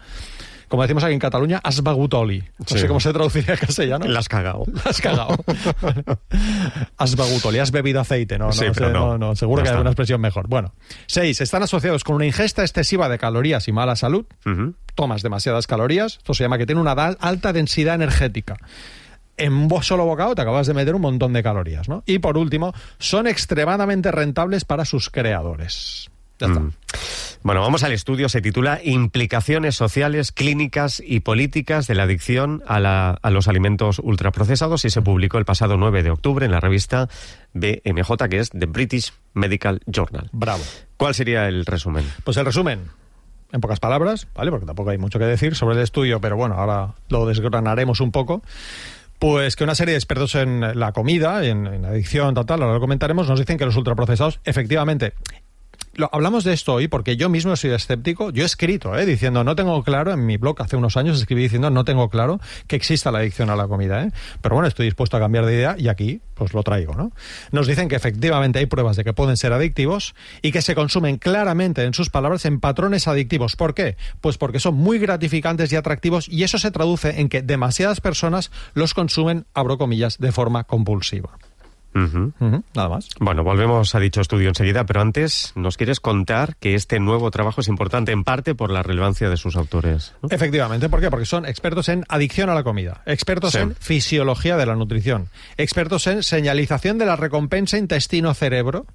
Como 0.68 0.82
decimos 0.82 1.04
aquí 1.04 1.14
en 1.14 1.20
Cataluña, 1.20 1.60
has 1.64 1.82
bagutoli. 1.82 2.40
No 2.60 2.66
Sí. 2.68 2.80
sé 2.80 2.88
cómo 2.88 3.00
se 3.00 3.14
traduciría 3.14 3.54
en 3.54 3.60
castellano. 3.60 4.06
La 4.06 4.20
has 4.20 4.28
cagado. 4.28 4.64
La 4.74 4.82
has 4.92 5.00
cagado. 5.02 5.38
has 6.98 7.16
bagutoli, 7.16 7.60
has 7.60 7.72
bebido 7.72 8.02
aceite, 8.02 8.38
no, 8.38 8.48
no, 8.48 8.52
Sí, 8.52 8.60
sé, 8.66 8.72
pero 8.74 8.90
no. 8.92 9.08
no, 9.12 9.18
no, 9.18 9.36
seguro 9.36 9.64
que 9.64 9.70
hay 9.70 9.76
una 9.78 9.90
expresión 9.92 10.20
mejor. 10.22 10.48
Bueno, 10.48 10.74
seis, 11.06 11.40
están 11.42 11.64
asociados 11.64 12.04
con 12.04 12.16
una 12.16 12.26
ingesta 12.26 12.64
excesiva 12.64 13.08
de 13.10 13.18
calorías 13.18 13.68
y 13.68 13.72
mala 13.72 13.96
salud. 13.96 14.26
Tomas 14.96 15.22
demasiadas 15.22 15.68
calorías, 15.68 16.18
esto 16.18 16.34
se 16.34 16.44
llama 16.44 16.58
que 16.58 16.66
tiene 16.66 16.82
una 16.82 16.92
alta 16.94 17.54
densidad 17.54 17.96
energética. 17.96 18.58
En 19.38 19.68
bo- 19.68 19.84
solo 19.84 20.04
bocado 20.06 20.34
te 20.34 20.42
acabas 20.42 20.66
de 20.66 20.74
meter 20.74 20.96
un 20.96 21.02
montón 21.02 21.32
de 21.32 21.44
calorías, 21.44 21.88
¿no? 21.88 22.02
Y 22.08 22.18
por 22.20 22.38
último, 22.38 22.74
son 22.98 23.28
extremadamente 23.28 24.12
rentables 24.12 24.66
para 24.66 24.84
sus 24.84 25.10
creadores. 25.12 26.10
Ya 26.40 26.48
está. 26.48 26.60
Mm. 26.60 26.72
Bueno, 27.48 27.62
vamos 27.62 27.82
al 27.84 27.94
estudio. 27.94 28.28
Se 28.28 28.42
titula 28.42 28.82
Implicaciones 28.84 29.74
sociales, 29.76 30.34
clínicas 30.34 31.02
y 31.02 31.22
políticas 31.22 31.88
de 31.88 31.96
la 31.96 32.04
adicción 32.04 32.62
a, 32.68 32.82
la- 32.82 33.12
a 33.22 33.30
los 33.32 33.48
alimentos 33.48 34.00
ultraprocesados 34.04 34.84
y 34.84 34.90
se 34.90 35.02
publicó 35.02 35.38
el 35.38 35.46
pasado 35.46 35.78
9 35.78 36.04
de 36.04 36.10
octubre 36.12 36.46
en 36.46 36.52
la 36.52 36.60
revista 36.60 37.08
BMJ, 37.54 38.28
que 38.30 38.40
es 38.40 38.50
The 38.50 38.66
British 38.66 39.14
Medical 39.34 39.80
Journal. 39.86 40.30
Bravo. 40.34 40.62
¿Cuál 40.98 41.16
sería 41.16 41.48
el 41.48 41.66
resumen? 41.66 42.04
Pues 42.26 42.36
el 42.36 42.44
resumen, 42.44 42.82
en 43.54 43.62
pocas 43.62 43.80
palabras, 43.80 44.28
¿vale? 44.36 44.52
Porque 44.52 44.66
tampoco 44.66 44.90
hay 44.90 44.98
mucho 44.98 45.18
que 45.18 45.24
decir 45.24 45.56
sobre 45.56 45.78
el 45.78 45.84
estudio, 45.84 46.20
pero 46.20 46.36
bueno, 46.36 46.56
ahora 46.56 46.96
lo 47.08 47.26
desgranaremos 47.28 48.02
un 48.02 48.12
poco. 48.12 48.42
Pues 49.20 49.56
que 49.56 49.64
una 49.64 49.74
serie 49.74 49.94
de 49.94 49.98
expertos 50.00 50.36
en 50.36 50.78
la 50.78 50.92
comida, 50.92 51.46
en, 51.46 51.66
en 51.66 51.86
adicción, 51.86 52.34
tal, 52.36 52.46
tal, 52.46 52.62
ahora 52.62 52.74
lo 52.74 52.82
comentaremos, 52.82 53.30
nos 53.30 53.40
dicen 53.40 53.58
que 53.58 53.66
los 53.66 53.78
ultraprocesados, 53.78 54.42
efectivamente, 54.44 55.14
hablamos 56.12 56.44
de 56.44 56.54
esto 56.54 56.74
hoy 56.74 56.88
porque 56.88 57.18
yo 57.18 57.30
mismo 57.30 57.56
sido 57.56 57.76
escéptico. 57.76 58.32
Yo 58.32 58.44
he 58.44 58.46
escrito, 58.46 58.98
¿eh? 58.98 59.06
diciendo, 59.06 59.44
no 59.44 59.56
tengo 59.56 59.84
claro, 59.84 60.14
en 60.14 60.26
mi 60.26 60.38
blog 60.38 60.62
hace 60.62 60.76
unos 60.76 60.98
años 60.98 61.20
escribí 61.20 61.44
diciendo, 61.44 61.70
no 61.70 61.84
tengo 61.86 62.10
claro 62.10 62.40
que 62.68 62.76
exista 62.76 63.12
la 63.12 63.20
adicción 63.20 63.50
a 63.50 63.56
la 63.56 63.68
comida. 63.68 64.04
¿eh? 64.04 64.12
Pero 64.42 64.56
bueno, 64.56 64.68
estoy 64.68 64.86
dispuesto 64.86 65.18
a 65.18 65.20
cambiar 65.20 65.46
de 65.46 65.54
idea 65.56 65.76
y 65.78 65.88
aquí 65.88 66.22
pues 66.34 66.54
lo 66.54 66.64
traigo. 66.64 66.94
¿no? 66.96 67.12
Nos 67.52 67.68
dicen 67.68 67.88
que 67.88 67.96
efectivamente 67.96 68.60
hay 68.60 68.66
pruebas 68.68 68.96
de 68.96 69.04
que 69.04 69.14
pueden 69.14 69.38
ser 69.38 69.54
adictivos 69.54 70.16
y 70.42 70.52
que 70.52 70.62
se 70.62 70.76
consumen 70.76 71.18
claramente, 71.18 71.84
en 71.84 71.94
sus 71.94 72.10
palabras, 72.10 72.46
en 72.46 72.60
patrones 72.60 73.08
adictivos. 73.08 73.56
¿Por 73.56 73.74
qué? 73.74 73.98
Pues 74.22 74.38
porque 74.38 74.60
son 74.60 74.76
muy 74.76 75.00
gratificantes 75.00 75.72
y 75.72 75.76
atractivos 75.76 76.30
y 76.30 76.44
eso 76.44 76.58
se 76.58 76.72
traduce 76.72 77.20
en 77.20 77.30
que 77.30 77.42
demasiadas 77.42 78.02
personas 78.02 78.52
los 78.74 78.94
consumen, 78.94 79.46
abro 79.54 79.78
comillas, 79.78 80.18
de 80.20 80.32
forma 80.32 80.66
compulsiva. 80.66 81.38
Nada 82.74 82.90
más. 82.90 83.10
Bueno, 83.20 83.44
volvemos 83.44 83.94
a 83.96 84.00
dicho 84.00 84.22
estudio 84.22 84.50
enseguida, 84.50 84.86
pero 84.86 85.02
antes 85.02 85.52
nos 85.56 85.78
quieres 85.78 86.00
contar 86.00 86.56
que 86.58 86.76
este 86.76 87.00
nuevo 87.00 87.32
trabajo 87.32 87.62
es 87.62 87.68
importante 87.68 88.12
en 88.12 88.24
parte 88.24 88.56
por 88.56 88.72
la 88.72 88.84
relevancia 88.84 89.30
de 89.30 89.38
sus 89.38 89.56
autores. 89.56 90.14
¿no? 90.22 90.30
Efectivamente, 90.32 90.90
¿por 90.90 91.02
qué? 91.02 91.10
Porque 91.10 91.26
son 91.26 91.46
expertos 91.46 91.90
en 91.90 92.04
adicción 92.10 92.50
a 92.50 92.54
la 92.56 92.64
comida, 92.64 93.02
expertos 93.06 93.54
Sí. 93.54 93.60
en 93.60 93.76
fisiología 93.76 94.58
de 94.58 94.66
la 94.66 94.76
nutrición, 94.76 95.30
expertos 95.58 96.08
en 96.08 96.24
señalización 96.24 96.98
de 96.98 97.06
la 97.06 97.16
recompensa 97.16 97.78
intestino-cerebro, 97.78 98.86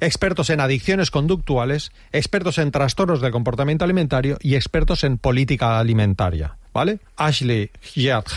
expertos 0.00 0.50
en 0.50 0.60
adicciones 0.60 1.10
conductuales, 1.10 1.92
expertos 2.12 2.58
en 2.58 2.70
trastornos 2.70 3.20
del 3.20 3.32
comportamiento 3.32 3.84
alimentario 3.84 4.38
y 4.40 4.54
expertos 4.54 5.04
en 5.04 5.18
política 5.18 5.78
alimentaria. 5.78 6.56
¿vale? 6.72 7.00
Ashley 7.16 7.70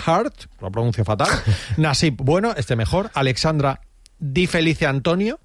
Hart, 0.06 0.34
lo 0.60 0.72
pronuncio 0.72 1.06
fatal. 1.06 1.30
Nasib 1.78 2.16
Bueno, 2.18 2.54
este 2.58 2.76
mejor. 2.76 3.12
Alexandra 3.14 3.82
Di 4.22 4.46
Felicia 4.46 4.88
Antonio, 4.88 5.40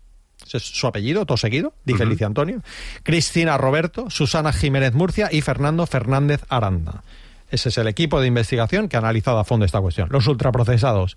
ese 0.44 0.58
es 0.58 0.62
su 0.62 0.86
apellido, 0.86 1.24
todo 1.24 1.38
seguido, 1.38 1.72
Di 1.84 1.94
Felicia 1.94 2.26
Antonio. 2.26 2.62
Cristina 3.02 3.56
Roberto, 3.56 4.10
Susana 4.10 4.52
Jiménez 4.52 4.92
Murcia 4.92 5.30
y 5.32 5.40
Fernando 5.40 5.86
Fernández 5.86 6.42
Aranda. 6.50 7.02
Ese 7.50 7.70
es 7.70 7.78
el 7.78 7.88
equipo 7.88 8.20
de 8.20 8.26
investigación 8.26 8.88
que 8.88 8.96
ha 8.96 8.98
analizado 8.98 9.38
a 9.38 9.44
fondo 9.44 9.64
esta 9.64 9.80
cuestión. 9.80 10.08
Los 10.10 10.26
ultraprocesados 10.26 11.16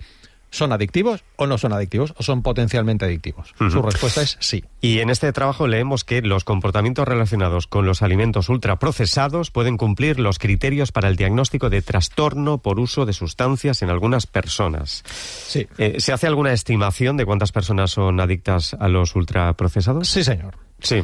¿Son 0.51 0.71
adictivos 0.71 1.23
o 1.35 1.45
no 1.45 1.57
son 1.57 1.73
adictivos 1.73 2.13
o 2.17 2.23
son 2.23 2.41
potencialmente 2.41 3.05
adictivos? 3.05 3.53
Su 3.57 3.81
respuesta 3.81 4.21
es 4.21 4.37
sí. 4.39 4.63
Y 4.81 4.99
en 4.99 5.09
este 5.09 5.31
trabajo 5.31 5.67
leemos 5.67 6.03
que 6.03 6.21
los 6.21 6.43
comportamientos 6.43 7.07
relacionados 7.07 7.67
con 7.67 7.85
los 7.85 8.01
alimentos 8.01 8.49
ultraprocesados 8.49 9.51
pueden 9.51 9.77
cumplir 9.77 10.19
los 10.19 10.39
criterios 10.39 10.91
para 10.91 11.07
el 11.07 11.15
diagnóstico 11.15 11.69
de 11.69 11.81
trastorno 11.81 12.57
por 12.57 12.79
uso 12.79 13.05
de 13.05 13.13
sustancias 13.13 13.81
en 13.83 13.89
algunas 13.89 14.25
personas. 14.25 15.03
Sí. 15.05 15.67
Eh, 15.77 15.99
¿Se 15.99 16.13
hace 16.13 16.27
alguna 16.27 16.51
estimación 16.51 17.17
de 17.17 17.25
cuántas 17.25 17.51
personas 17.51 17.91
son 17.91 18.19
adictas 18.19 18.75
a 18.79 18.87
los 18.87 19.15
ultraprocesados? 19.15 20.07
Sí, 20.07 20.23
señor. 20.23 20.57
Sí. 20.79 21.03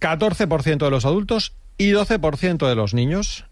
14% 0.00 0.78
de 0.78 0.90
los 0.90 1.04
adultos 1.04 1.54
y 1.78 1.90
12% 1.90 2.68
de 2.68 2.74
los 2.74 2.94
niños. 2.94 3.46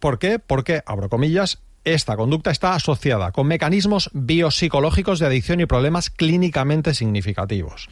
¿Por 0.00 0.18
qué? 0.18 0.38
Porque, 0.38 0.82
abro 0.86 1.08
comillas, 1.08 1.62
esta 1.84 2.16
conducta 2.16 2.50
está 2.50 2.74
asociada 2.74 3.32
con 3.32 3.46
mecanismos 3.46 4.10
biopsicológicos 4.12 5.18
de 5.18 5.26
adicción 5.26 5.60
y 5.60 5.66
problemas 5.66 6.10
clínicamente 6.10 6.94
significativos. 6.94 7.88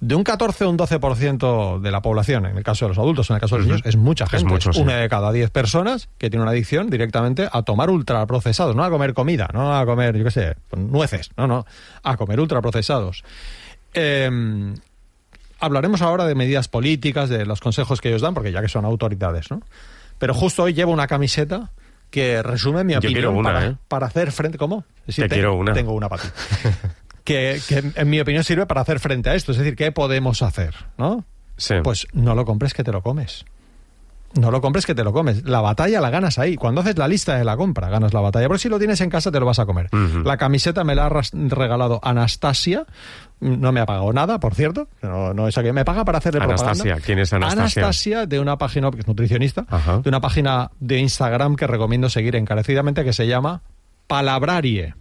De 0.00 0.16
un 0.16 0.24
14 0.24 0.64
o 0.64 0.70
un 0.70 0.76
12% 0.76 1.80
de 1.80 1.90
la 1.92 2.02
población, 2.02 2.46
en 2.46 2.56
el 2.56 2.64
caso 2.64 2.86
de 2.86 2.88
los 2.88 2.98
adultos, 2.98 3.30
en 3.30 3.36
el 3.36 3.40
caso 3.40 3.54
de 3.54 3.60
los 3.60 3.68
niños, 3.68 3.82
es 3.84 3.94
mucha 3.94 4.26
gente. 4.26 4.52
Es 4.56 4.76
una 4.76 4.96
de 4.96 5.08
cada 5.08 5.30
10 5.30 5.50
personas 5.50 6.08
que 6.18 6.28
tiene 6.28 6.42
una 6.42 6.50
adicción 6.50 6.90
directamente 6.90 7.48
a 7.52 7.62
tomar 7.62 7.88
ultraprocesados, 7.88 8.74
no 8.74 8.82
a 8.82 8.90
comer 8.90 9.14
comida, 9.14 9.48
no 9.54 9.78
a 9.78 9.86
comer, 9.86 10.16
yo 10.16 10.24
qué 10.24 10.32
sé, 10.32 10.56
nueces, 10.76 11.30
no, 11.36 11.46
no, 11.46 11.66
a 12.02 12.16
comer 12.16 12.40
ultraprocesados. 12.40 13.22
Em, 13.94 14.74
hablaremos 15.60 16.02
ahora 16.02 16.26
de 16.26 16.34
medidas 16.34 16.66
políticas, 16.66 17.28
de 17.28 17.46
los 17.46 17.60
consejos 17.60 18.00
que 18.00 18.08
ellos 18.08 18.22
dan, 18.22 18.34
porque 18.34 18.50
ya 18.50 18.60
que 18.60 18.68
son 18.68 18.84
autoridades, 18.84 19.52
¿no? 19.52 19.62
Pero 20.18 20.34
justo 20.34 20.64
hoy 20.64 20.74
llevo 20.74 20.90
una 20.90 21.06
camiseta 21.06 21.70
que 22.12 22.42
resume 22.42 22.84
mi 22.84 22.94
opinión 22.94 23.46
¿eh? 23.46 23.76
para, 23.88 24.06
hacer 24.06 24.30
frente. 24.30 24.58
¿Cómo? 24.58 24.84
Te 25.06 25.28
quiero 25.28 25.56
una. 25.56 25.72
Tengo 25.72 25.92
una 25.94 26.08
para 26.08 26.22
ti. 26.22 26.28
que, 27.24 27.60
en 27.96 28.10
mi 28.10 28.20
opinión 28.20 28.44
sirve 28.44 28.66
para 28.66 28.82
hacer 28.82 29.00
frente 29.00 29.30
a 29.30 29.34
esto. 29.34 29.50
Es 29.50 29.58
decir, 29.58 29.74
¿qué 29.74 29.90
podemos 29.90 30.42
hacer? 30.42 30.74
¿No? 30.98 31.24
Pues 31.82 32.06
no 32.12 32.34
lo 32.34 32.44
compres 32.44 32.74
que 32.74 32.84
te 32.84 32.92
lo 32.92 33.02
comes. 33.02 33.44
No 34.34 34.50
lo 34.50 34.60
compres 34.60 34.86
que 34.86 34.94
te 34.94 35.04
lo 35.04 35.12
comes. 35.12 35.44
La 35.44 35.60
batalla 35.60 36.00
la 36.00 36.10
ganas 36.10 36.38
ahí. 36.38 36.56
Cuando 36.56 36.80
haces 36.80 36.96
la 36.96 37.06
lista 37.06 37.36
de 37.36 37.44
la 37.44 37.56
compra, 37.56 37.88
ganas 37.90 38.14
la 38.14 38.20
batalla. 38.20 38.48
Pero 38.48 38.58
si 38.58 38.68
lo 38.68 38.78
tienes 38.78 39.00
en 39.00 39.10
casa, 39.10 39.30
te 39.30 39.38
lo 39.38 39.46
vas 39.46 39.58
a 39.58 39.66
comer. 39.66 39.88
La 40.24 40.36
camiseta 40.36 40.84
me 40.84 40.94
la 40.94 41.06
ha 41.06 41.22
regalado 41.32 42.00
Anastasia. 42.02 42.86
No 43.40 43.72
me 43.72 43.80
ha 43.80 43.86
pagado 43.86 44.12
nada, 44.12 44.40
por 44.40 44.54
cierto. 44.54 44.88
No, 45.02 45.34
no 45.34 45.48
es 45.48 45.54
que 45.54 45.72
me 45.72 45.84
paga 45.84 46.04
para 46.04 46.18
hacerle 46.18 46.42
Anastasia. 46.42 46.98
¿Quién 47.04 47.18
es 47.18 47.32
Anastasia? 47.32 47.82
Anastasia, 47.82 48.26
de 48.26 48.40
una 48.40 48.56
página, 48.56 48.90
que 48.90 49.00
es 49.00 49.06
nutricionista, 49.06 49.66
de 50.02 50.08
una 50.08 50.20
página 50.20 50.70
de 50.80 50.98
Instagram 50.98 51.56
que 51.56 51.66
recomiendo 51.66 52.08
seguir 52.08 52.36
encarecidamente 52.36 53.04
que 53.04 53.12
se 53.12 53.26
llama 53.26 53.62
Palabrarie. 54.06 54.94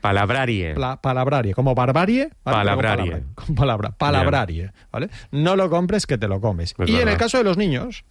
Palabrarie. 0.00 0.74
palabrarie, 1.00 1.54
como 1.54 1.74
barbarie. 1.74 2.30
Palabrarie. 2.42 3.24
Con 3.34 3.54
palabra. 3.54 3.90
Palabrarie, 3.90 4.72
¿vale? 4.92 5.10
No 5.32 5.56
lo 5.56 5.68
compres 5.70 6.06
que 6.06 6.18
te 6.18 6.28
lo 6.28 6.40
comes. 6.40 6.74
y 6.86 6.96
en 6.96 7.08
el 7.08 7.16
caso 7.16 7.38
de 7.38 7.44
los 7.44 7.56
niños, 7.56 8.04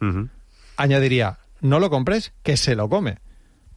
añadiría, 0.78 1.40
no 1.62 1.80
lo 1.80 1.90
compres, 1.90 2.34
que 2.44 2.58
se 2.58 2.76
lo 2.76 2.90
come. 2.90 3.18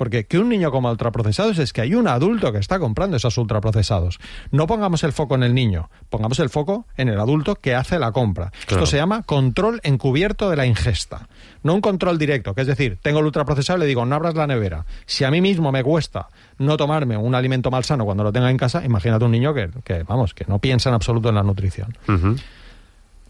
Porque 0.00 0.24
que 0.24 0.38
un 0.38 0.48
niño 0.48 0.70
coma 0.70 0.90
ultraprocesados 0.92 1.58
es 1.58 1.74
que 1.74 1.82
hay 1.82 1.94
un 1.94 2.08
adulto 2.08 2.52
que 2.52 2.58
está 2.58 2.78
comprando 2.78 3.18
esos 3.18 3.36
ultraprocesados. 3.36 4.18
No 4.50 4.66
pongamos 4.66 5.04
el 5.04 5.12
foco 5.12 5.34
en 5.34 5.42
el 5.42 5.52
niño, 5.52 5.90
pongamos 6.08 6.38
el 6.38 6.48
foco 6.48 6.86
en 6.96 7.10
el 7.10 7.20
adulto 7.20 7.56
que 7.56 7.74
hace 7.74 7.98
la 7.98 8.10
compra. 8.10 8.50
Esto 8.66 8.86
se 8.86 8.96
llama 8.96 9.24
control 9.24 9.78
encubierto 9.82 10.48
de 10.48 10.56
la 10.56 10.64
ingesta. 10.64 11.28
No 11.62 11.74
un 11.74 11.82
control 11.82 12.16
directo, 12.16 12.54
que 12.54 12.62
es 12.62 12.66
decir, 12.66 12.98
tengo 13.02 13.18
el 13.18 13.26
ultraprocesado 13.26 13.76
y 13.76 13.80
le 13.80 13.86
digo, 13.86 14.06
no 14.06 14.16
abras 14.16 14.34
la 14.34 14.46
nevera. 14.46 14.86
Si 15.04 15.24
a 15.24 15.30
mí 15.30 15.42
mismo 15.42 15.70
me 15.70 15.84
cuesta 15.84 16.28
no 16.56 16.78
tomarme 16.78 17.18
un 17.18 17.34
alimento 17.34 17.70
malsano 17.70 18.06
cuando 18.06 18.24
lo 18.24 18.32
tenga 18.32 18.50
en 18.50 18.56
casa, 18.56 18.82
imagínate 18.82 19.26
un 19.26 19.32
niño 19.32 19.52
que, 19.52 19.68
vamos, 20.08 20.32
que 20.32 20.46
no 20.48 20.60
piensa 20.60 20.88
en 20.88 20.94
absoluto 20.94 21.28
en 21.28 21.34
la 21.34 21.42
nutrición. 21.42 21.94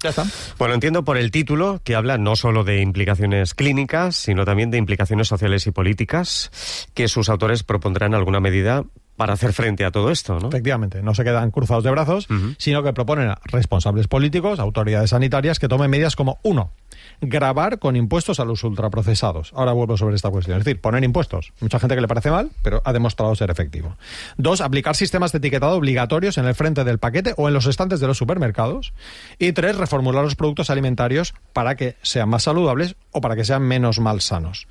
Ya 0.03 0.11
está. 0.11 0.25
Bueno, 0.59 0.75
entiendo 0.75 1.05
por 1.05 1.19
el 1.19 1.31
título 1.31 1.81
que 1.85 1.95
habla 1.95 2.17
no 2.17 2.35
solo 2.35 2.65
de 2.65 2.81
implicaciones 2.81 3.55
clínicas, 3.55 4.17
sino 4.17 4.45
también 4.47 4.71
de 4.71 4.79
implicaciones 4.79 5.29
sociales 5.29 5.67
y 5.67 5.73
políticas, 5.73 6.87
que 6.95 7.07
sus 7.07 7.29
autores 7.29 7.63
propondrán 7.65 8.15
alguna 8.15 8.41
medida 8.41 8.85
para 9.17 9.35
hacer 9.35 9.53
frente 9.53 9.85
a 9.85 9.91
todo 9.91 10.11
esto, 10.11 10.39
¿no? 10.41 10.49
Efectivamente, 10.49 11.03
no 11.03 11.15
se 11.15 11.25
quedan 11.25 11.51
cruzados 11.51 11.85
de 11.85 11.91
brazos, 11.91 12.27
sino 12.59 12.83
que 12.83 12.93
proponen 12.93 13.29
a 13.29 13.39
responsables 13.45 14.09
políticos, 14.09 14.59
autoridades 14.59 15.11
sanitarias, 15.11 15.59
que 15.59 15.69
tomen 15.69 15.91
medidas 15.91 16.17
como, 16.17 16.39
uno, 16.43 16.73
grabar 17.21 17.79
con 17.79 17.97
impuestos 17.97 18.41
a 18.41 18.45
los 18.45 18.65
ultraprocesados. 18.65 19.53
Ahora 19.55 19.73
vuelvo 19.73 19.97
sobre 19.97 20.17
esta 20.17 20.31
cuestión. 20.31 20.59
Es 20.59 20.65
decir, 20.65 20.81
poner 20.81 21.05
impuestos. 21.05 21.53
Mucha 21.61 21.79
gente 21.79 21.95
que 21.95 22.01
le 22.01 22.09
parece 22.09 22.31
mal, 22.31 22.51
pero 22.63 22.81
ha 22.85 22.93
demostrado 22.93 23.35
ser 23.35 23.51
efectivo. 23.51 23.97
Dos, 24.37 24.61
aplicar 24.61 24.97
sistemas 24.97 25.33
de 25.33 25.39
etiquetado 25.39 25.77
obligatorios 25.77 26.39
en 26.39 26.47
el 26.47 26.55
frente 26.55 26.85
del 26.85 26.99
paquete 26.99 27.35
o 27.37 27.49
en 27.49 27.55
los 27.55 27.67
estantes 27.67 28.01
de 28.01 28.07
los 28.07 28.19
supermercados. 28.19 28.93
Y 29.39 29.53
tres, 29.53 29.77
reformular 29.77 30.25
los 30.25 30.35
productos 30.35 30.71
alimentarios 30.71 31.35
para 31.53 31.75
que 31.75 31.97
sean 32.03 32.29
más 32.29 32.45
saludables 32.45 32.97
o 33.13 33.21
para 33.21 33.37
que 33.37 33.45
sean 33.45 33.63
menos 33.63 34.01
malsanos. 34.01 34.67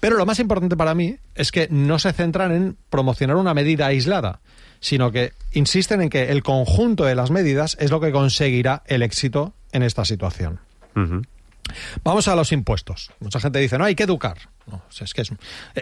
Pero 0.00 0.16
lo 0.16 0.26
más 0.26 0.38
importante 0.40 0.76
para 0.76 0.94
mí 0.94 1.16
es 1.34 1.52
que 1.52 1.68
no 1.70 1.98
se 1.98 2.12
centran 2.12 2.52
en 2.52 2.76
promocionar 2.90 3.36
una 3.36 3.54
medida 3.54 3.86
aislada, 3.86 4.40
sino 4.80 5.10
que 5.10 5.32
insisten 5.52 6.02
en 6.02 6.10
que 6.10 6.30
el 6.30 6.42
conjunto 6.42 7.04
de 7.04 7.14
las 7.14 7.30
medidas 7.30 7.76
es 7.80 7.90
lo 7.90 8.00
que 8.00 8.12
conseguirá 8.12 8.82
el 8.86 9.02
éxito 9.02 9.54
en 9.72 9.82
esta 9.82 10.04
situación. 10.04 10.60
Vamos 12.02 12.28
a 12.28 12.34
los 12.34 12.52
impuestos. 12.52 13.10
Mucha 13.20 13.40
gente 13.40 13.58
dice, 13.58 13.78
no, 13.78 13.84
hay 13.84 13.94
que 13.94 14.04
educar. 14.04 14.36
No, 14.66 14.82
es 14.98 15.12
que 15.12 15.20
es, 15.20 15.30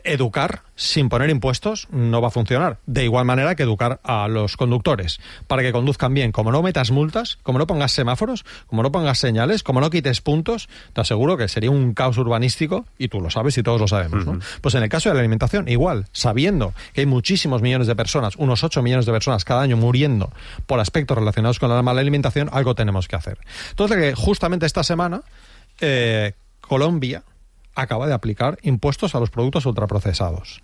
educar 0.02 0.62
sin 0.74 1.08
poner 1.08 1.30
impuestos 1.30 1.86
no 1.92 2.20
va 2.20 2.28
a 2.28 2.30
funcionar. 2.32 2.78
De 2.86 3.04
igual 3.04 3.24
manera 3.24 3.54
que 3.54 3.62
educar 3.62 4.00
a 4.02 4.26
los 4.26 4.56
conductores 4.56 5.20
para 5.46 5.62
que 5.62 5.70
conduzcan 5.70 6.12
bien. 6.14 6.32
Como 6.32 6.50
no 6.50 6.62
metas 6.62 6.90
multas, 6.90 7.38
como 7.44 7.60
no 7.60 7.66
pongas 7.68 7.92
semáforos, 7.92 8.44
como 8.66 8.82
no 8.82 8.90
pongas 8.90 9.18
señales, 9.18 9.62
como 9.62 9.80
no 9.80 9.88
quites 9.88 10.20
puntos, 10.20 10.68
te 10.92 11.00
aseguro 11.00 11.36
que 11.36 11.46
sería 11.46 11.70
un 11.70 11.94
caos 11.94 12.18
urbanístico 12.18 12.86
y 12.98 13.06
tú 13.06 13.20
lo 13.20 13.30
sabes 13.30 13.56
y 13.56 13.62
todos 13.62 13.80
lo 13.80 13.86
sabemos. 13.86 14.26
¿no? 14.26 14.40
Pues 14.60 14.74
en 14.74 14.82
el 14.82 14.88
caso 14.88 15.08
de 15.08 15.14
la 15.14 15.20
alimentación, 15.20 15.68
igual, 15.68 16.06
sabiendo 16.12 16.74
que 16.92 17.02
hay 17.02 17.06
muchísimos 17.06 17.62
millones 17.62 17.86
de 17.86 17.94
personas, 17.94 18.34
unos 18.36 18.64
8 18.64 18.82
millones 18.82 19.06
de 19.06 19.12
personas 19.12 19.44
cada 19.44 19.62
año 19.62 19.76
muriendo 19.76 20.32
por 20.66 20.80
aspectos 20.80 21.16
relacionados 21.16 21.60
con 21.60 21.70
la 21.70 21.82
mala 21.82 22.00
alimentación, 22.00 22.48
algo 22.52 22.74
tenemos 22.74 23.06
que 23.06 23.14
hacer. 23.14 23.38
Entonces, 23.70 24.14
justamente 24.16 24.66
esta 24.66 24.82
semana 24.82 25.22
eh, 25.82 26.32
Colombia 26.60 27.22
acaba 27.74 28.06
de 28.06 28.14
aplicar 28.14 28.58
impuestos 28.62 29.14
a 29.14 29.20
los 29.20 29.30
productos 29.30 29.66
ultraprocesados. 29.66 30.62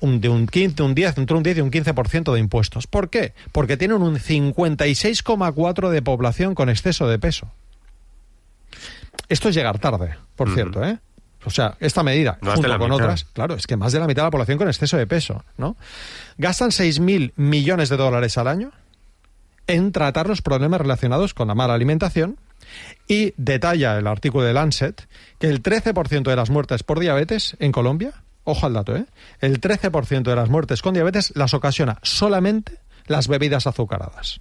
Un, 0.00 0.20
de 0.22 0.30
un 0.30 0.46
15, 0.46 0.82
un 0.82 0.94
10, 0.94 1.18
entre 1.18 1.36
un 1.36 1.42
10 1.42 1.58
y 1.58 1.60
un 1.60 1.70
15% 1.70 2.32
de 2.32 2.40
impuestos. 2.40 2.86
¿Por 2.86 3.10
qué? 3.10 3.34
Porque 3.52 3.76
tienen 3.76 4.00
un 4.00 4.16
56,4% 4.16 5.90
de 5.90 6.00
población 6.00 6.54
con 6.54 6.70
exceso 6.70 7.06
de 7.06 7.18
peso. 7.18 7.50
Esto 9.28 9.50
es 9.50 9.54
llegar 9.54 9.78
tarde, 9.78 10.16
por 10.36 10.52
cierto, 10.54 10.82
¿eh? 10.84 10.98
O 11.44 11.50
sea, 11.50 11.76
esta 11.80 12.02
medida, 12.02 12.38
junto 12.42 12.78
con 12.78 12.92
otras, 12.92 13.24
claro, 13.24 13.54
es 13.54 13.66
que 13.66 13.76
más 13.76 13.92
de 13.92 14.00
la 14.00 14.06
mitad 14.06 14.22
de 14.22 14.26
la 14.26 14.30
población 14.30 14.58
con 14.58 14.68
exceso 14.68 14.96
de 14.96 15.06
peso, 15.06 15.44
¿no? 15.56 15.76
Gastan 16.36 16.70
6.000 16.70 17.32
millones 17.36 17.88
de 17.88 17.96
dólares 17.96 18.36
al 18.36 18.46
año 18.46 18.72
en 19.66 19.92
tratar 19.92 20.28
los 20.28 20.42
problemas 20.42 20.80
relacionados 20.80 21.32
con 21.32 21.48
la 21.48 21.54
mala 21.54 21.74
alimentación 21.74 22.38
y 23.08 23.34
detalla 23.36 23.98
el 23.98 24.06
artículo 24.06 24.44
de 24.44 24.52
Lancet 24.52 25.06
que 25.38 25.48
el 25.48 25.62
13% 25.62 26.22
de 26.22 26.36
las 26.36 26.50
muertes 26.50 26.82
por 26.82 27.00
diabetes 27.00 27.56
en 27.58 27.72
Colombia, 27.72 28.12
ojo 28.44 28.66
al 28.66 28.74
dato, 28.74 28.96
¿eh? 28.96 29.06
el 29.40 29.60
13% 29.60 30.22
de 30.22 30.36
las 30.36 30.48
muertes 30.48 30.82
con 30.82 30.94
diabetes 30.94 31.32
las 31.34 31.54
ocasiona 31.54 31.98
solamente 32.02 32.78
las 33.06 33.28
bebidas 33.28 33.66
azucaradas. 33.66 34.40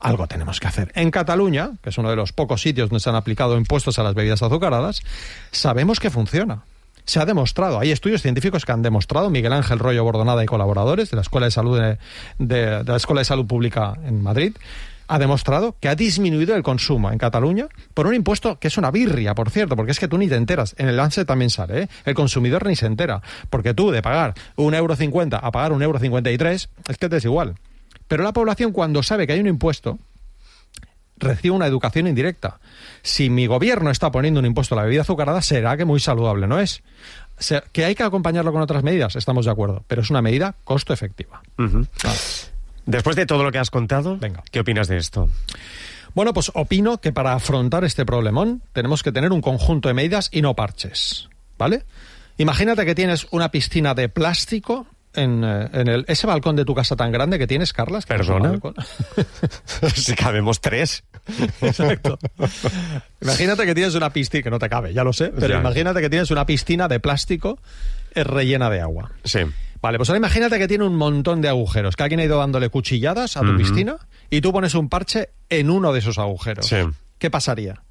Algo 0.00 0.26
tenemos 0.26 0.60
que 0.60 0.68
hacer. 0.68 0.92
En 0.94 1.10
Cataluña, 1.10 1.72
que 1.82 1.90
es 1.90 1.98
uno 1.98 2.10
de 2.10 2.16
los 2.16 2.32
pocos 2.32 2.62
sitios 2.62 2.90
donde 2.90 3.00
se 3.00 3.08
han 3.08 3.16
aplicado 3.16 3.56
impuestos 3.56 3.98
a 3.98 4.02
las 4.02 4.14
bebidas 4.14 4.42
azucaradas, 4.42 5.02
sabemos 5.50 6.00
que 6.00 6.10
funciona. 6.10 6.62
Se 7.04 7.20
ha 7.20 7.24
demostrado, 7.24 7.78
hay 7.78 7.92
estudios 7.92 8.20
científicos 8.20 8.64
que 8.64 8.72
han 8.72 8.82
demostrado, 8.82 9.30
Miguel 9.30 9.52
Ángel 9.52 9.78
Rollo 9.78 10.02
Bordonada 10.02 10.42
y 10.42 10.46
colaboradores 10.46 11.10
de 11.10 11.16
la 11.16 11.22
Escuela 11.22 11.46
de 11.46 11.50
Salud 11.52 11.80
de 12.38 12.84
la 12.84 12.96
Escuela 12.96 13.20
de 13.20 13.24
Salud 13.24 13.46
Pública 13.46 13.94
en 14.04 14.22
Madrid, 14.22 14.56
ha 15.08 15.18
demostrado 15.18 15.76
que 15.80 15.88
ha 15.88 15.94
disminuido 15.94 16.54
el 16.56 16.62
consumo 16.62 17.10
en 17.10 17.18
Cataluña 17.18 17.68
por 17.94 18.06
un 18.06 18.14
impuesto 18.14 18.58
que 18.58 18.68
es 18.68 18.76
una 18.78 18.90
birria, 18.90 19.34
por 19.34 19.50
cierto, 19.50 19.76
porque 19.76 19.92
es 19.92 20.00
que 20.00 20.08
tú 20.08 20.18
ni 20.18 20.28
te 20.28 20.36
enteras. 20.36 20.74
En 20.78 20.88
el 20.88 20.96
lance 20.96 21.24
también 21.24 21.50
sale, 21.50 21.82
¿eh? 21.82 21.88
El 22.04 22.14
consumidor 22.14 22.66
ni 22.66 22.76
se 22.76 22.86
entera. 22.86 23.22
Porque 23.50 23.74
tú, 23.74 23.90
de 23.90 24.02
pagar 24.02 24.34
un 24.56 24.74
euro 24.74 24.96
cincuenta 24.96 25.38
a 25.38 25.50
pagar 25.50 25.72
un 25.72 25.82
euro 25.82 25.98
cincuenta 25.98 26.30
y 26.30 26.38
tres, 26.38 26.68
es 26.88 26.98
que 26.98 27.08
te 27.08 27.16
es 27.16 27.24
igual. 27.24 27.54
Pero 28.08 28.22
la 28.22 28.32
población, 28.32 28.72
cuando 28.72 29.02
sabe 29.02 29.26
que 29.26 29.32
hay 29.32 29.40
un 29.40 29.48
impuesto, 29.48 29.98
recibe 31.18 31.54
una 31.54 31.66
educación 31.66 32.06
indirecta. 32.06 32.60
Si 33.02 33.30
mi 33.30 33.46
gobierno 33.46 33.90
está 33.90 34.10
poniendo 34.10 34.40
un 34.40 34.46
impuesto 34.46 34.74
a 34.74 34.78
la 34.78 34.84
bebida 34.84 35.02
azucarada, 35.02 35.42
será 35.42 35.76
que 35.76 35.84
muy 35.84 36.00
saludable 36.00 36.46
no 36.46 36.60
es. 36.60 36.82
que 37.72 37.84
hay 37.84 37.94
que 37.94 38.02
acompañarlo 38.02 38.52
con 38.52 38.62
otras 38.62 38.82
medidas, 38.82 39.16
estamos 39.16 39.44
de 39.44 39.50
acuerdo, 39.50 39.84
pero 39.86 40.02
es 40.02 40.10
una 40.10 40.22
medida 40.22 40.54
costo 40.64 40.92
efectiva. 40.92 41.42
Después 42.86 43.16
de 43.16 43.26
todo 43.26 43.42
lo 43.44 43.52
que 43.52 43.58
has 43.58 43.70
contado, 43.70 44.16
Venga. 44.18 44.42
¿qué 44.50 44.60
opinas 44.60 44.88
de 44.88 44.96
esto? 44.96 45.28
Bueno, 46.14 46.32
pues 46.32 46.50
opino 46.54 46.98
que 46.98 47.12
para 47.12 47.34
afrontar 47.34 47.84
este 47.84 48.06
problemón 48.06 48.62
tenemos 48.72 49.02
que 49.02 49.12
tener 49.12 49.32
un 49.32 49.42
conjunto 49.42 49.88
de 49.88 49.94
medidas 49.94 50.28
y 50.32 50.40
no 50.40 50.54
parches, 50.54 51.28
¿vale? 51.58 51.84
Imagínate 52.38 52.86
que 52.86 52.94
tienes 52.94 53.26
una 53.32 53.50
piscina 53.50 53.94
de 53.94 54.08
plástico 54.08 54.86
en, 55.14 55.42
eh, 55.44 55.68
en 55.72 55.88
el, 55.88 56.04
ese 56.08 56.26
balcón 56.26 56.56
de 56.56 56.64
tu 56.64 56.74
casa 56.74 56.94
tan 56.96 57.10
grande 57.10 57.38
que 57.38 57.46
tienes, 57.46 57.72
Carlas. 57.72 58.06
¿Perdona? 58.06 58.58
si 59.94 60.14
cabemos 60.14 60.60
tres. 60.60 61.02
Exacto. 61.62 62.18
Imagínate 63.20 63.64
que 63.66 63.74
tienes 63.74 63.94
una 63.94 64.10
piscina, 64.12 64.42
que 64.42 64.50
no 64.50 64.58
te 64.58 64.68
cabe, 64.68 64.92
ya 64.92 65.04
lo 65.04 65.12
sé, 65.12 65.28
pero 65.34 65.48
Ya. 65.54 65.60
imagínate 65.60 66.00
que 66.00 66.10
tienes 66.10 66.30
una 66.30 66.46
piscina 66.46 66.88
de 66.88 67.00
plástico 67.00 67.58
eh, 68.14 68.24
rellena 68.24 68.70
de 68.70 68.80
agua. 68.80 69.12
Sí. 69.24 69.40
Vale, 69.86 69.98
pues 69.98 70.10
ahora 70.10 70.18
imagínate 70.18 70.58
que 70.58 70.66
tiene 70.66 70.82
un 70.82 70.96
montón 70.96 71.40
de 71.40 71.48
agujeros, 71.48 71.94
que 71.94 72.02
alguien 72.02 72.18
ha 72.18 72.24
ido 72.24 72.38
dándole 72.38 72.70
cuchilladas 72.70 73.36
a 73.36 73.42
tu 73.42 73.56
piscina 73.56 73.98
y 74.30 74.40
tú 74.40 74.52
pones 74.52 74.74
un 74.74 74.88
parche 74.88 75.28
en 75.48 75.70
uno 75.70 75.92
de 75.92 76.00
esos 76.00 76.18
agujeros. 76.18 76.66
Sí. 76.66 76.78
¿Qué 77.20 77.30
pasaría? 77.30 77.84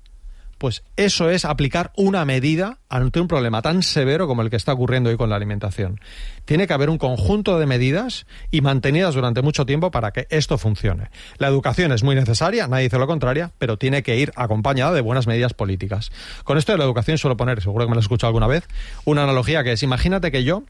Pues 0.57 0.83
eso 0.97 1.29
es 1.29 1.45
aplicar 1.45 1.93
una 1.95 2.25
medida 2.25 2.79
ante 2.89 3.21
un 3.21 3.29
problema 3.29 3.61
tan 3.61 3.81
severo 3.81 4.27
como 4.27 4.41
el 4.41 4.49
que 4.49 4.57
está 4.57 4.73
ocurriendo 4.73 5.09
hoy 5.09 5.15
con 5.15 5.29
la 5.29 5.37
alimentación. 5.37 6.01
Tiene 6.43 6.67
que 6.67 6.73
haber 6.73 6.89
un 6.89 6.97
conjunto 6.97 7.59
de 7.59 7.65
medidas 7.65 8.27
y 8.51 8.59
mantenidas 8.59 9.15
durante 9.15 9.41
mucho 9.41 9.65
tiempo 9.65 9.89
para 9.89 10.11
que 10.11 10.27
esto 10.29 10.57
funcione. 10.57 11.11
La 11.37 11.47
educación 11.47 11.93
es 11.93 12.03
muy 12.03 12.15
necesaria, 12.15 12.67
nadie 12.67 12.83
dice 12.83 12.99
lo 12.99 13.07
contrario, 13.07 13.51
pero 13.57 13.77
tiene 13.77 14.03
que 14.03 14.17
ir 14.17 14.33
acompañada 14.35 14.91
de 14.91 14.99
buenas 14.99 15.27
medidas 15.27 15.53
políticas. 15.53 16.11
Con 16.43 16.57
esto 16.57 16.73
de 16.73 16.77
la 16.77 16.83
educación 16.83 17.17
suelo 17.17 17.37
poner, 17.37 17.61
seguro 17.61 17.85
que 17.85 17.89
me 17.89 17.95
lo 17.95 17.99
has 17.99 18.05
escuchado 18.05 18.27
alguna 18.27 18.47
vez, 18.47 18.67
una 19.05 19.23
analogía 19.23 19.63
que 19.63 19.71
es, 19.71 19.81
imagínate 19.81 20.29
que 20.29 20.43
yo 20.43 20.63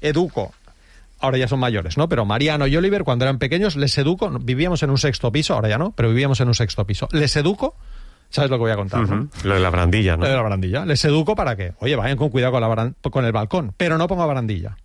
educo 0.00 0.54
ahora 1.22 1.38
ya 1.38 1.48
son 1.48 1.60
mayores, 1.60 1.96
¿no? 1.96 2.08
Pero 2.08 2.24
Mariano 2.26 2.66
y 2.66 2.76
Oliver, 2.76 3.04
cuando 3.04 3.24
eran 3.24 3.38
pequeños, 3.38 3.76
les 3.76 3.96
educo, 3.96 4.28
vivíamos 4.40 4.82
en 4.82 4.90
un 4.90 4.98
sexto 4.98 5.32
piso, 5.32 5.54
ahora 5.54 5.68
ya 5.68 5.78
no, 5.78 5.92
pero 5.96 6.08
vivíamos 6.10 6.40
en 6.40 6.48
un 6.48 6.54
sexto 6.54 6.86
piso. 6.86 7.08
Les 7.12 7.34
educo, 7.36 7.76
¿sabes 8.28 8.50
lo 8.50 8.56
que 8.56 8.60
voy 8.62 8.72
a 8.72 8.76
contar? 8.76 9.00
no? 9.08 9.28
Lo 9.44 9.54
de 9.54 9.60
la 9.60 9.70
barandilla, 9.70 10.16
¿no? 10.16 10.24
Lo 10.24 10.28
de 10.30 10.36
la 10.36 10.42
barandilla. 10.42 10.84
Les 10.84 11.04
educo 11.04 11.34
para 11.34 11.56
que, 11.56 11.72
oye, 11.80 11.96
vayan 11.96 12.16
con 12.16 12.28
cuidado 12.28 12.52
con, 12.52 12.60
la 12.60 12.68
baran- 12.68 12.94
con 13.10 13.24
el 13.24 13.32
balcón, 13.32 13.72
pero 13.76 13.96
no 13.98 14.06
ponga 14.08 14.26
barandilla. 14.26 14.76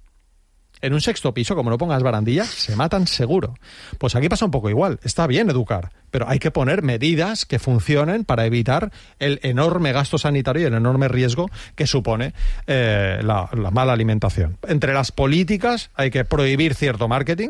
En 0.81 0.93
un 0.93 1.01
sexto 1.01 1.33
piso, 1.33 1.55
como 1.55 1.69
no 1.69 1.77
pongas 1.77 2.03
barandilla, 2.03 2.45
se 2.45 2.75
matan 2.75 3.07
seguro. 3.07 3.55
Pues 3.97 4.15
aquí 4.15 4.29
pasa 4.29 4.45
un 4.45 4.51
poco 4.51 4.69
igual. 4.69 4.99
Está 5.03 5.27
bien 5.27 5.49
educar, 5.49 5.91
pero 6.11 6.27
hay 6.29 6.39
que 6.39 6.51
poner 6.51 6.83
medidas 6.83 7.45
que 7.45 7.59
funcionen 7.59 8.25
para 8.25 8.45
evitar 8.45 8.91
el 9.19 9.39
enorme 9.43 9.91
gasto 9.91 10.17
sanitario 10.17 10.63
y 10.63 10.65
el 10.65 10.73
enorme 10.73 11.07
riesgo 11.07 11.49
que 11.75 11.87
supone 11.87 12.33
eh, 12.67 13.19
la, 13.23 13.49
la 13.53 13.71
mala 13.71 13.93
alimentación. 13.93 14.57
Entre 14.67 14.93
las 14.93 15.11
políticas 15.11 15.89
hay 15.95 16.11
que 16.11 16.25
prohibir 16.25 16.75
cierto 16.75 17.07
marketing, 17.07 17.49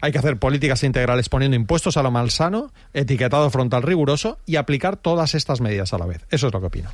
hay 0.00 0.10
que 0.10 0.18
hacer 0.18 0.36
políticas 0.36 0.82
integrales 0.82 1.28
poniendo 1.28 1.56
impuestos 1.56 1.96
a 1.96 2.02
lo 2.02 2.10
malsano, 2.10 2.72
etiquetado 2.92 3.48
frontal 3.50 3.82
riguroso 3.82 4.38
y 4.46 4.56
aplicar 4.56 4.96
todas 4.96 5.34
estas 5.34 5.60
medidas 5.60 5.92
a 5.92 5.98
la 5.98 6.06
vez. 6.06 6.26
Eso 6.30 6.48
es 6.48 6.52
lo 6.52 6.60
que 6.60 6.66
opino. 6.66 6.90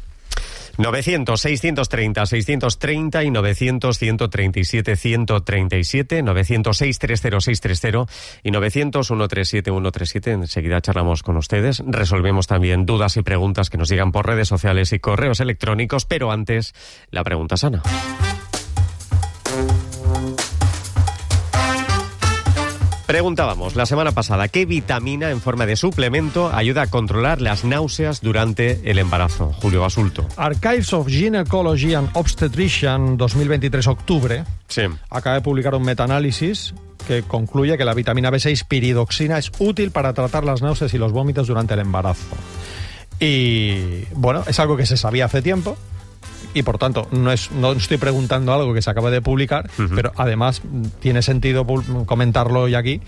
900 0.78 1.40
630 1.40 2.26
630 2.26 3.24
y 3.24 3.30
900 3.30 3.98
137 3.98 4.96
137 4.96 6.22
900 6.22 6.76
630 6.76 7.40
630 7.40 8.12
y 8.42 8.50
900 8.50 9.06
137 9.06 9.70
137 9.70 10.30
enseguida 10.30 10.80
charlamos 10.80 11.22
con 11.22 11.36
ustedes. 11.36 11.82
Resolvemos 11.86 12.46
también 12.46 12.86
dudas 12.86 13.16
y 13.16 13.22
preguntas 13.22 13.70
que 13.70 13.78
nos 13.78 13.88
llegan 13.88 14.12
por 14.12 14.26
redes 14.26 14.48
sociales 14.48 14.92
y 14.92 14.98
correos 14.98 15.40
electrónicos 15.40 16.06
pero 16.06 16.30
antes 16.30 16.74
la 17.10 17.24
pregunta 17.24 17.56
sana 17.56 17.82
Preguntábamos 23.08 23.74
la 23.74 23.86
semana 23.86 24.12
pasada 24.12 24.48
qué 24.48 24.66
vitamina 24.66 25.30
en 25.30 25.40
forma 25.40 25.64
de 25.64 25.76
suplemento 25.76 26.52
ayuda 26.54 26.82
a 26.82 26.86
controlar 26.88 27.40
las 27.40 27.64
náuseas 27.64 28.20
durante 28.20 28.82
el 28.84 28.98
embarazo. 28.98 29.50
Julio 29.62 29.80
Basulto. 29.80 30.26
Archives 30.36 30.92
of 30.92 31.06
Gynecology 31.08 31.94
and 31.94 32.10
Obstetrician 32.12 33.16
2023 33.16 33.86
octubre 33.86 34.44
Sí. 34.68 34.82
acaba 35.08 35.36
de 35.36 35.40
publicar 35.40 35.74
un 35.74 35.84
metaanálisis 35.84 36.74
que 37.06 37.22
concluye 37.22 37.78
que 37.78 37.86
la 37.86 37.94
vitamina 37.94 38.30
B6 38.30 38.66
piridoxina 38.68 39.38
es 39.38 39.52
útil 39.58 39.90
para 39.90 40.12
tratar 40.12 40.44
las 40.44 40.60
náuseas 40.60 40.92
y 40.92 40.98
los 40.98 41.10
vómitos 41.10 41.46
durante 41.46 41.72
el 41.72 41.80
embarazo. 41.80 42.36
Y 43.18 44.04
bueno, 44.16 44.44
es 44.46 44.60
algo 44.60 44.76
que 44.76 44.84
se 44.84 44.98
sabía 44.98 45.24
hace 45.24 45.40
tiempo 45.40 45.78
y 46.54 46.62
por 46.62 46.78
tanto 46.78 47.08
no 47.10 47.32
es 47.32 47.50
no 47.52 47.72
estoy 47.72 47.96
preguntando 47.98 48.52
algo 48.52 48.74
que 48.74 48.82
se 48.82 48.90
acaba 48.90 49.10
de 49.10 49.20
publicar, 49.20 49.70
pero 49.94 50.12
además 50.16 50.62
tiene 51.00 51.22
sentido 51.22 51.66
comentarlo 52.06 52.62
hoy 52.62 52.74
aquí 52.74 53.00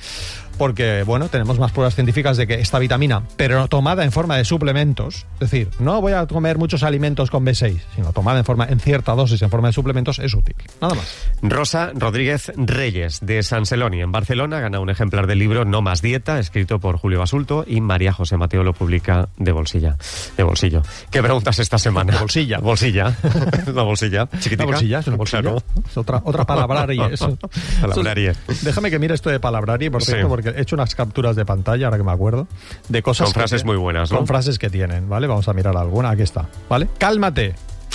porque 0.61 1.05
bueno, 1.05 1.29
tenemos 1.29 1.59
más 1.59 1.73
pruebas 1.73 1.94
científicas 1.94 2.37
de 2.37 2.46
que 2.46 2.61
esta 2.61 2.79
vitamina, 2.79 3.23
pero 3.38 3.66
tomada 3.66 4.05
en 4.05 4.12
forma 4.12 4.37
de 4.37 4.44
suplementos, 4.44 5.25
es 5.40 5.51
decir, 5.51 5.70
no 5.79 6.03
voy 6.03 6.12
a 6.12 6.27
comer 6.27 6.59
muchos 6.59 6.83
alimentos 6.83 7.31
con 7.31 7.46
B6, 7.46 7.81
sino 7.96 8.12
tomada 8.12 8.40
en 8.40 8.44
forma 8.44 8.66
en 8.66 8.79
cierta 8.79 9.14
dosis 9.14 9.40
en 9.40 9.49
forma 9.49 9.68
de 9.68 9.73
suplementos 9.73 10.18
es 10.18 10.35
útil. 10.35 10.55
Nada 10.83 10.96
más. 10.96 11.31
Rosa 11.40 11.92
Rodríguez 11.94 12.53
Reyes, 12.57 13.20
de 13.23 13.42
San 13.42 13.64
Celoni, 13.64 14.03
en 14.03 14.12
Barcelona, 14.12 14.61
gana 14.61 14.81
un 14.81 14.90
ejemplar 14.90 15.27
del 15.27 15.38
libro 15.38 15.64
No 15.64 15.81
más 15.81 16.03
dieta, 16.03 16.38
escrito 16.38 16.79
por 16.79 16.99
Julio 16.99 17.20
Basulto, 17.20 17.64
y 17.66 17.81
María 17.81 18.12
José 18.12 18.37
Mateo 18.37 18.62
lo 18.62 18.75
publica 18.75 19.31
de 19.38 19.53
bolsilla. 19.53 19.96
De 20.37 20.42
bolsillo. 20.42 20.83
¿Qué 21.11 21.23
preguntas 21.23 21.59
esta 21.59 21.79
semana? 21.79 22.12
De 22.12 22.18
bolsilla. 22.18 22.59
Bolsilla. 22.70 23.16
Una 23.66 23.83
bolsilla. 23.83 24.29
Chiquitica. 24.38 24.64
Una 24.64 24.73
bolsilla, 24.73 24.99
es 24.99 25.07
una 25.07 25.16
bolsilla. 25.16 25.40
Claro. 25.40 25.62
Es 25.88 25.96
otra, 25.96 26.20
otra 26.23 26.44
palabraria. 26.44 27.07
eso. 27.12 27.38
Palabrarie. 27.81 28.35
Déjame 28.61 28.90
que 28.90 28.99
mire 28.99 29.14
esto 29.14 29.31
de 29.31 29.40
palabrarie, 29.40 29.90
por 29.90 30.03
Sí. 30.03 30.12
cierto, 30.12 30.29
porque 30.50 30.58
he 30.60 30.62
hecho 30.62 30.76
unas 30.76 30.94
capturas 30.94 31.36
de 31.36 31.44
pantalla, 31.44 31.86
ahora 31.86 31.96
que 31.98 32.04
me 32.04 32.12
acuerdo, 32.12 32.46
de 32.88 33.02
cosas... 33.02 33.26
Con 33.26 33.34
que 33.34 33.40
frases 33.40 33.62
tienen- 33.62 33.66
muy 33.74 33.76
buenas, 33.82 34.10
¿no? 34.10 34.18
Con 34.18 34.26
frases 34.26 34.58
que 34.58 34.70
tienen, 34.70 35.08
¿vale? 35.08 35.26
Vamos 35.26 35.48
a 35.48 35.52
mirar 35.52 35.76
alguna, 35.76 36.10
aquí 36.10 36.22
está, 36.22 36.48
¿vale? 36.68 36.88
Cálmate. 36.98 37.54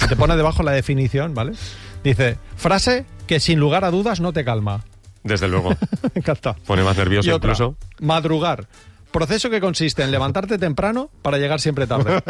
Te 0.10 0.16
pone 0.16 0.36
debajo 0.36 0.64
la 0.64 0.72
definición, 0.72 1.34
¿vale? 1.34 1.54
Dice, 2.04 2.38
frase 2.58 3.06
que 3.28 3.40
sin 3.40 3.60
lugar 3.60 3.86
a 3.86 3.92
dudas 3.92 4.20
no 4.20 4.34
te 4.34 4.44
calma. 4.46 4.84
Desde 5.24 5.48
luego. 5.48 5.70
Me 6.04 6.12
encanta. 6.20 6.56
Pone 6.68 6.84
más 6.84 6.96
nervioso 6.98 7.28
Y 7.30 7.32
otra, 7.32 7.52
incluso. 7.54 7.76
madrugar. 8.00 8.68
Proceso 9.16 9.50
que 9.50 9.62
consiste 9.62 10.04
en 10.04 10.12
levantarte 10.12 10.58
temprano 10.58 11.10
para 11.22 11.38
llegar 11.38 11.62
siempre 11.62 11.88
tarde. 11.88 12.22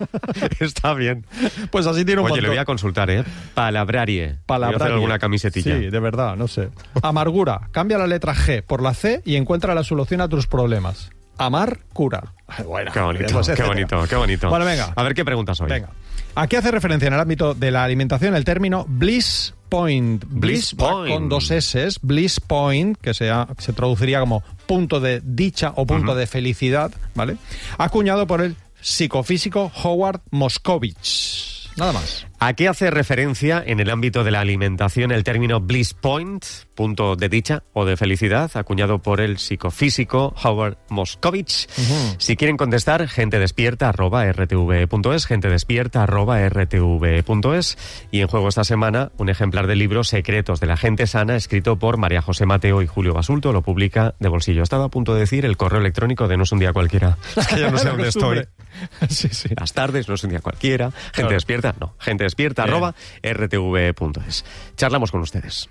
Está 0.60 0.94
bien. 0.94 1.26
Pues 1.70 1.86
así 1.86 2.04
tiene 2.04 2.22
un 2.22 2.26
Oye, 2.26 2.36
le 2.36 2.40
montón. 2.40 2.50
voy 2.52 2.58
a 2.58 2.64
consultar, 2.64 3.10
¿eh? 3.10 3.24
Palabrarie. 3.52 4.26
Voy 4.26 4.34
a 4.36 4.46
Palabrarie. 4.46 4.84
hacer 4.84 4.92
alguna 4.94 5.18
camisetilla. 5.18 5.78
Sí, 5.78 5.90
de 5.90 6.00
verdad, 6.00 6.36
no 6.36 6.48
sé. 6.48 6.70
Amargura. 7.02 7.68
Cambia 7.72 7.98
la 7.98 8.06
letra 8.06 8.34
G 8.34 8.62
por 8.62 8.82
la 8.82 8.94
C 8.94 9.20
y 9.26 9.36
encuentra 9.36 9.74
la 9.74 9.84
solución 9.84 10.22
a 10.22 10.28
tus 10.28 10.46
problemas. 10.46 11.10
Amar 11.36 11.80
cura. 11.92 12.32
Bueno, 12.66 12.90
Qué 12.92 13.00
bonito, 13.00 13.32
pues, 13.32 13.48
qué 13.50 13.62
bonito, 13.62 14.04
qué 14.08 14.16
bonito. 14.16 14.48
Bueno, 14.48 14.64
venga. 14.64 14.92
A 14.96 15.02
ver 15.02 15.14
qué 15.14 15.24
preguntas 15.24 15.60
hoy. 15.60 15.68
Venga. 15.68 15.90
Aquí 16.34 16.56
hace 16.56 16.70
referencia 16.70 17.06
en 17.08 17.14
el 17.14 17.20
ámbito 17.20 17.54
de 17.54 17.70
la 17.70 17.84
alimentación 17.84 18.34
el 18.34 18.44
término 18.44 18.86
bliss 18.88 19.54
point. 19.70 20.22
Bliss 20.28 20.74
point. 20.74 21.14
Con 21.14 21.28
dos 21.30 21.50
S, 21.50 21.88
bliss 22.02 22.40
point, 22.40 22.98
que 23.00 23.14
sea- 23.14 23.48
se 23.58 23.72
traduciría 23.72 24.20
como 24.20 24.42
punto 24.66 25.00
de 25.00 25.22
dicha 25.24 25.72
o 25.76 25.86
punto 25.86 26.14
de 26.14 26.26
felicidad, 26.26 26.92
¿vale? 27.14 27.36
Acuñado 27.78 28.26
por 28.26 28.42
el 28.42 28.56
psicofísico 28.82 29.72
Howard 29.82 30.20
Moscovich. 30.30 31.70
Nada 31.76 31.92
más. 31.92 32.26
¿A 32.42 32.54
qué 32.54 32.68
hace 32.68 32.90
referencia 32.90 33.62
en 33.66 33.80
el 33.80 33.90
ámbito 33.90 34.24
de 34.24 34.30
la 34.30 34.40
alimentación 34.40 35.12
el 35.12 35.24
término 35.24 35.60
bliss 35.60 35.92
point, 35.92 36.42
punto 36.74 37.14
de 37.14 37.28
dicha 37.28 37.64
o 37.74 37.84
de 37.84 37.98
felicidad, 37.98 38.50
acuñado 38.54 39.00
por 39.02 39.20
el 39.20 39.36
psicofísico 39.36 40.34
Howard 40.42 40.78
Moscovich? 40.88 41.68
Si 42.16 42.36
quieren 42.36 42.56
contestar, 42.56 43.06
gente 43.08 43.38
despierta 43.38 43.92
rtv.es, 43.92 45.26
gente 45.26 45.50
despierta 45.50 46.06
rtv.es. 46.06 47.78
Y 48.10 48.20
en 48.22 48.28
juego 48.28 48.48
esta 48.48 48.64
semana, 48.64 49.12
un 49.18 49.28
ejemplar 49.28 49.66
del 49.66 49.78
libro 49.78 50.02
Secretos 50.02 50.60
de 50.60 50.66
la 50.66 50.78
gente 50.78 51.06
sana, 51.06 51.36
escrito 51.36 51.78
por 51.78 51.98
María 51.98 52.22
José 52.22 52.46
Mateo 52.46 52.80
y 52.80 52.86
Julio 52.86 53.12
Basulto, 53.12 53.52
lo 53.52 53.60
publica 53.60 54.14
de 54.18 54.30
bolsillo. 54.30 54.62
Estaba 54.62 54.86
a 54.86 54.88
punto 54.88 55.12
de 55.12 55.20
decir 55.20 55.44
el 55.44 55.58
correo 55.58 55.80
electrónico 55.80 56.26
de 56.26 56.38
no 56.38 56.44
es 56.44 56.52
un 56.52 56.58
día 56.58 56.72
cualquiera. 56.72 57.18
Es 57.36 57.46
que 57.48 57.60
ya 57.60 57.70
no 57.70 57.76
sé 57.76 57.88
dónde 57.90 58.08
estoy. 58.08 58.44
sí, 59.10 59.28
sí. 59.30 59.50
Las 59.58 59.74
tardes, 59.74 60.08
no 60.08 60.14
es 60.14 60.24
un 60.24 60.30
día 60.30 60.40
cualquiera. 60.40 60.90
Gente 60.90 61.12
Claro. 61.12 61.30
despierta, 61.34 61.74
no. 61.78 61.94
Gente 61.98 62.29
despierta, 62.30 62.64
Bien. 62.64 62.74
arroba 62.74 62.94
rtv.es. 63.22 64.44
Charlamos 64.76 65.10
con 65.10 65.20
ustedes. 65.20 65.68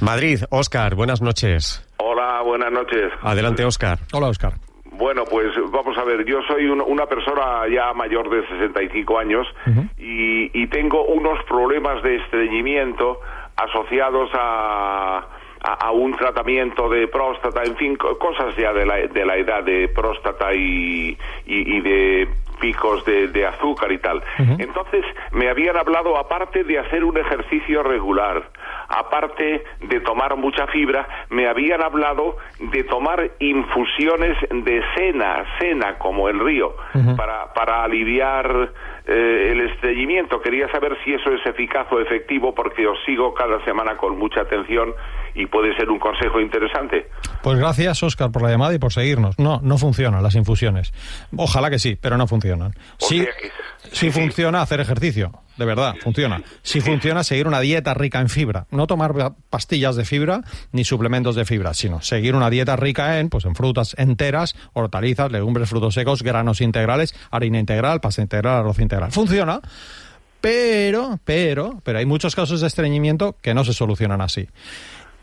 Madrid, 0.02 0.44
Óscar, 0.50 0.96
buenas 0.96 1.22
noches. 1.22 1.82
Hola, 1.98 2.15
buenas 2.44 2.72
noches. 2.72 3.12
Adelante, 3.22 3.64
Óscar. 3.66 3.98
Hola, 4.14 4.28
Oscar. 4.28 4.54
Bueno, 4.98 5.24
pues 5.30 5.48
vamos 5.72 5.98
a 5.98 6.04
ver, 6.06 6.24
yo 6.26 6.40
soy 6.48 6.68
un- 6.68 6.82
una 6.82 7.06
persona 7.06 7.68
ya 7.70 7.94
mayor 7.94 8.30
de 8.30 8.48
65 8.48 9.20
años 9.20 9.46
y, 9.98 10.50
y 10.58 10.68
tengo 10.68 11.04
unos 11.06 11.44
problemas 11.46 12.02
de 12.02 12.16
estreñimiento 12.16 13.20
asociados 13.58 14.30
a, 14.34 15.18
a, 15.64 15.74
a 15.88 15.92
un 15.92 16.16
tratamiento 16.16 16.88
de 16.90 17.08
próstata, 17.10 17.64
en 17.64 17.76
fin, 17.76 17.96
co- 17.98 18.18
cosas 18.18 18.56
ya 18.56 18.72
de 18.72 18.86
la, 18.86 18.96
de 18.96 19.26
la 19.26 19.36
edad 19.36 19.64
de 19.64 19.90
próstata 19.90 20.54
y, 20.54 21.18
y, 21.46 21.76
y 21.78 21.82
de 21.82 22.30
picos 22.60 23.04
de, 23.06 23.28
de 23.28 23.46
azúcar 23.46 23.92
y 23.92 23.98
tal. 24.00 24.22
Entonces 24.38 25.06
me 25.32 25.50
habían 25.50 25.78
hablado, 25.78 26.18
aparte 26.18 26.64
de 26.64 26.80
hacer 26.80 27.04
un 27.04 27.18
ejercicio 27.18 27.84
regular, 27.84 28.44
aparte 28.88 29.64
de 29.82 30.00
tomar 30.02 30.36
mucha 30.36 30.68
fibra, 30.68 31.08
me 31.30 31.48
habían 31.48 31.82
hablado 31.82 32.38
de 32.60 32.84
tomar 32.84 33.32
infusiones 33.40 34.38
de 34.50 34.84
cena, 34.96 35.44
cena 35.60 35.98
como 35.98 36.30
el 36.30 36.40
río, 36.40 36.76
para, 37.16 37.54
para 37.54 37.84
aliviar 37.84 38.72
eh, 39.08 39.52
el 39.52 39.62
estreñimiento. 39.72 40.42
Quería 40.42 40.70
saber 40.72 40.98
si 41.04 41.14
eso 41.14 41.32
es 41.32 41.46
eficaz 41.46 41.88
o 41.92 42.00
efectivo 42.00 42.54
porque 42.56 42.88
os 42.88 42.98
sigo 43.06 43.34
cada 43.34 43.64
semana 43.66 43.98
con 43.98 44.18
mucha 44.18 44.42
atención 44.42 44.94
y 45.34 45.46
puede 45.48 45.76
ser 45.76 45.90
un 45.90 46.00
consejo 46.00 46.40
interesante. 46.40 47.08
Pues 47.44 47.58
gracias, 47.60 48.02
Oscar, 48.04 48.32
por 48.32 48.42
la 48.42 48.50
llamada 48.50 48.74
y 48.74 48.80
por 48.80 48.92
seguirnos. 48.94 49.38
No, 49.38 49.60
no 49.62 49.78
funcionan 49.78 50.24
las 50.24 50.36
infusiones. 50.36 50.94
Ojalá 51.38 51.70
que 51.70 51.80
sí, 51.80 51.98
pero 52.00 52.18
no 52.18 52.28
funcionan. 52.28 52.72
O 53.02 53.06
Sí, 53.06 53.26
sí. 53.92 54.12
funciona 54.12 54.62
hacer 54.62 54.80
ejercicio, 54.80 55.32
de 55.58 55.66
verdad, 55.66 55.96
funciona. 56.02 56.42
Sí 56.64 56.82
funciona 56.82 57.24
seguir 57.24 57.48
una 57.48 57.60
dieta 57.60 57.94
rica 57.94 58.20
en 58.20 58.30
fibra. 58.30 58.68
No 58.72 58.88
tomar 58.88 59.34
pastillas 59.50 59.96
de 59.96 60.06
fibra 60.06 60.42
ni 60.72 60.84
suplementos 60.84 61.36
de 61.36 61.46
fibra, 61.46 61.74
sino 61.74 62.02
seguir 62.02 62.36
una 62.36 62.50
dieta 62.50 62.76
rica 62.76 63.20
en, 63.20 63.30
pues, 63.30 63.46
en 63.46 63.56
frutas 63.56 63.96
enteras, 63.98 64.56
hortalizas, 64.74 65.32
legumbres, 65.32 65.70
frutos 65.70 65.94
secos, 65.94 66.24
granos 66.24 66.62
integrales, 66.62 67.16
harina 67.32 67.60
integral, 67.60 68.02
pasta 68.02 68.22
integral, 68.22 68.58
arroz 68.60 68.80
integral. 68.80 69.12
Funciona, 69.12 69.62
pero, 70.42 71.20
pero, 71.24 71.82
pero 71.84 72.00
hay 72.00 72.06
muchos 72.06 72.36
casos 72.36 72.62
de 72.62 72.68
estreñimiento 72.68 73.36
que 73.42 73.54
no 73.54 73.64
se 73.64 73.74
solucionan 73.74 74.22
así. 74.22 74.48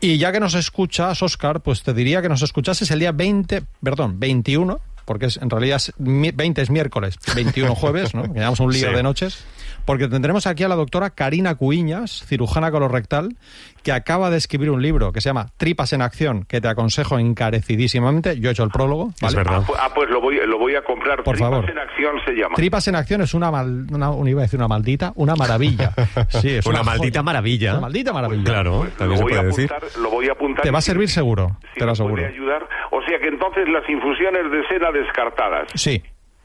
Y 0.01 0.17
ya 0.17 0.33
que 0.33 0.39
nos 0.41 0.53
escuchas, 0.53 1.21
Oscar, 1.21 1.61
pues 1.61 1.81
te 1.83 1.93
diría 1.93 2.21
que 2.21 2.27
nos 2.27 2.41
escuchases 2.41 2.91
el 2.91 2.99
día 2.99 3.13
20, 3.13 3.63
perdón, 3.81 4.19
21, 4.19 4.81
porque 5.05 5.27
es, 5.27 5.37
en 5.37 5.49
realidad 5.49 5.77
es 5.77 5.93
mi- 5.97 6.31
20 6.31 6.61
es 6.61 6.69
miércoles, 6.69 7.15
21 7.35 7.73
jueves, 7.75 8.13
¿no? 8.13 8.23
Que 8.23 8.39
llevamos 8.39 8.59
un 8.59 8.73
lío 8.73 8.89
Sí. 8.89 8.95
de 8.95 9.03
noches. 9.03 9.43
Porque 9.85 10.07
tendremos 10.07 10.47
aquí 10.47 10.63
a 10.63 10.67
la 10.69 10.75
doctora 10.75 11.09
Karina 11.09 11.55
Cuiñas, 11.55 12.23
cirujana 12.25 12.71
colorectal, 12.71 13.35
que 13.83 13.91
acaba 13.91 14.29
de 14.29 14.37
escribir 14.37 14.69
un 14.71 14.81
libro 14.81 15.11
que 15.11 15.19
se 15.19 15.27
llama 15.29 15.47
Tripas 15.57 15.91
en 15.93 16.01
Acción, 16.01 16.45
que 16.45 16.61
te 16.61 16.69
aconsejo 16.69 17.19
encarecidísimamente. 17.19 18.39
Yo 18.39 18.49
he 18.49 18.53
hecho 18.53 18.63
el 18.63 18.69
prólogo. 18.69 19.09
Es 19.15 19.21
¿vale? 19.21 19.35
verdad. 19.35 19.61
Ah, 19.61 19.67
pu- 19.67 19.75
ah, 19.79 19.91
pues 19.93 20.09
lo 20.09 20.21
voy, 20.21 20.39
lo 20.45 20.57
voy 20.57 20.75
a 20.75 20.83
comprar. 20.83 21.23
Por 21.23 21.35
Tripas 21.35 21.51
favor. 21.51 21.69
en 21.69 21.77
acción 21.79 22.15
se 22.25 22.31
llama. 22.33 22.55
Tripas 22.55 22.87
en 22.87 22.95
Acción 22.95 23.21
es 23.21 23.33
una, 23.33 23.51
mal, 23.51 23.85
una, 23.91 24.09
una- 24.11 24.29
iba 24.29 24.41
a 24.41 24.43
decir 24.43 24.59
una 24.59 24.67
maldita, 24.67 25.11
una 25.15 25.35
maravilla. 25.35 25.91
Sí, 26.29 26.49
es 26.51 26.65
Una 26.65 26.79
una, 26.81 26.83
maldita 26.91 27.19
joya. 27.19 27.23
maravilla. 27.23 27.71
Una 27.73 27.81
maldita 27.81 28.13
maravilla. 28.13 28.43
Claro, 28.43 28.77
Pues 28.79 28.93
también 28.95 29.09
lo 29.11 29.17
se 29.17 29.23
voy 29.23 29.33
a 29.33 29.35
puede 29.37 29.47
decir. 29.47 29.71
apuntar, 29.73 30.01
lo 30.01 30.09
voy 30.09 30.27
a 30.27 30.31
apuntar. 30.31 30.63
Te 30.63 30.71
va 30.71 30.77
a 30.79 30.81
servir 30.81 31.09
seguro, 31.09 31.57
si 31.73 31.79
te 31.79 31.85
lo 31.85 31.91
aseguro. 31.91 32.15
puede 32.15 32.27
ayudar. 32.27 32.67
O 32.91 33.01
sea 33.07 33.19
que 33.19 33.27
entonces 33.27 33.67
las 33.69 33.87
infusiones 33.89 34.49
de 34.51 34.63
cena 34.69 34.91
descartadas. 34.91 35.67
Sí. 35.75 36.01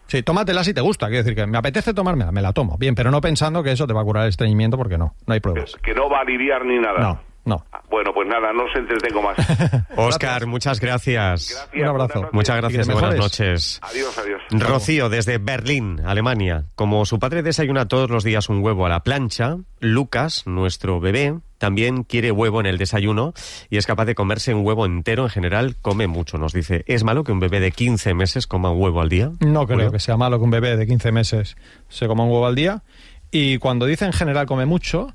Sí, 0.09 0.23
tómatela 0.23 0.64
si 0.64 0.75
te 0.75 0.81
gusta. 0.81 1.07
Quiero 1.07 1.23
decir 1.23 1.37
que 1.37 1.47
me 1.47 1.59
apetece 1.59 1.94
tomármela, 1.94 2.33
me 2.33 2.42
la 2.42 2.53
tomo. 2.53 2.77
Bien, 2.79 2.94
pero 2.94 3.11
no 3.11 3.21
pensando 3.21 3.62
que 3.62 3.71
eso 3.73 3.87
te 3.87 3.92
va 3.92 4.01
a 4.01 4.05
curar 4.05 4.25
el 4.25 4.31
estreñimiento 4.31 4.77
porque 4.77 4.99
no, 4.99 5.14
no 5.27 5.35
hay 5.35 5.40
pruebas. 5.40 5.75
Que 5.83 5.94
no 5.94 6.09
va 6.11 6.18
a 6.18 6.21
aliviar 6.23 6.64
ni 6.64 6.79
nada. 6.79 6.99
No, 6.99 7.21
no. 7.44 7.64
Ah, 7.73 7.81
Bueno, 7.90 8.12
pues 8.14 8.27
nada, 8.27 8.53
no 8.53 8.64
os 8.64 8.75
entretengo 8.75 9.23
más. 9.23 9.37
Óscar, 9.97 10.47
muchas 10.47 10.81
gracias. 10.81 11.51
Gracias, 11.55 11.83
Un 11.83 11.88
abrazo. 11.88 12.12
buenas. 12.14 12.33
Muchas 12.33 12.57
gracias 12.57 12.88
Y 12.88 12.92
buenas 12.92 13.16
noches. 13.16 13.81
Adiós, 13.83 14.18
adiós. 14.18 14.42
Rocío, 14.51 15.09
desde 15.09 15.38
Berlín, 15.38 16.01
Alemania. 16.05 16.64
Como 16.75 17.05
su 17.05 17.18
padre 17.18 17.42
desayuna 17.42 17.87
todos 17.87 18.09
los 18.11 18.25
días 18.25 18.49
un 18.49 18.62
huevo 18.64 18.87
a 18.87 18.88
la 18.88 19.01
plancha, 19.03 19.57
Lucas, 19.81 20.47
nuestro 20.47 21.01
bebé, 21.01 21.38
también 21.59 22.05
quiere 22.05 22.33
huevo 22.33 22.61
en 22.61 22.66
el 22.66 22.79
desayuno 22.79 23.35
y 23.68 23.77
es 23.77 23.87
capaz 23.87 24.07
de 24.07 24.14
comerse 24.14 24.55
un 24.55 24.64
huevo 24.64 24.87
entero. 24.87 25.25
En 25.25 25.31
general, 25.31 25.77
come 25.83 26.07
mucho, 26.07 26.38
nos 26.38 26.53
dice. 26.53 26.85
¿Es 26.87 27.05
malo 27.05 27.25
que 27.25 27.33
un 27.33 27.40
bebé 27.40 27.61
de 27.61 27.73
15 27.73 28.14
meses 28.14 28.47
coma 28.47 28.71
un 28.71 28.81
huevo 28.81 29.01
al 29.01 29.09
día? 29.09 29.31
No 29.40 29.66
creo 29.66 29.79
Julio? 29.79 29.92
que 29.92 29.99
sea 29.99 30.16
malo 30.16 30.38
que 30.38 30.44
un 30.44 30.51
bebé 30.51 30.77
de 30.77 30.87
15 30.87 31.12
meses 31.12 31.57
se 31.88 32.07
coma 32.07 32.25
un 32.25 32.31
huevo 32.31 32.47
al 32.47 32.55
día. 32.55 32.83
Y 33.31 33.59
cuando 33.59 33.87
dice 33.87 34.07
en 34.07 34.12
general 34.12 34.47
come 34.47 34.64
mucho, 34.64 35.09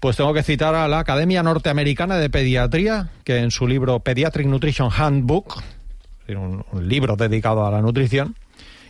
pues 0.00 0.16
tengo 0.16 0.34
que 0.34 0.42
citar 0.42 0.74
a 0.74 0.88
la 0.88 0.98
Academia 0.98 1.42
Norteamericana 1.42 2.16
de 2.16 2.30
Pediatría, 2.30 3.10
que 3.24 3.38
en 3.38 3.50
su 3.50 3.66
libro 3.66 4.00
Pediatric 4.00 4.46
Nutrition 4.46 4.90
Handbook, 4.90 5.62
un 6.28 6.64
libro 6.82 7.16
dedicado 7.16 7.66
a 7.66 7.70
la 7.70 7.80
nutrición, 7.80 8.34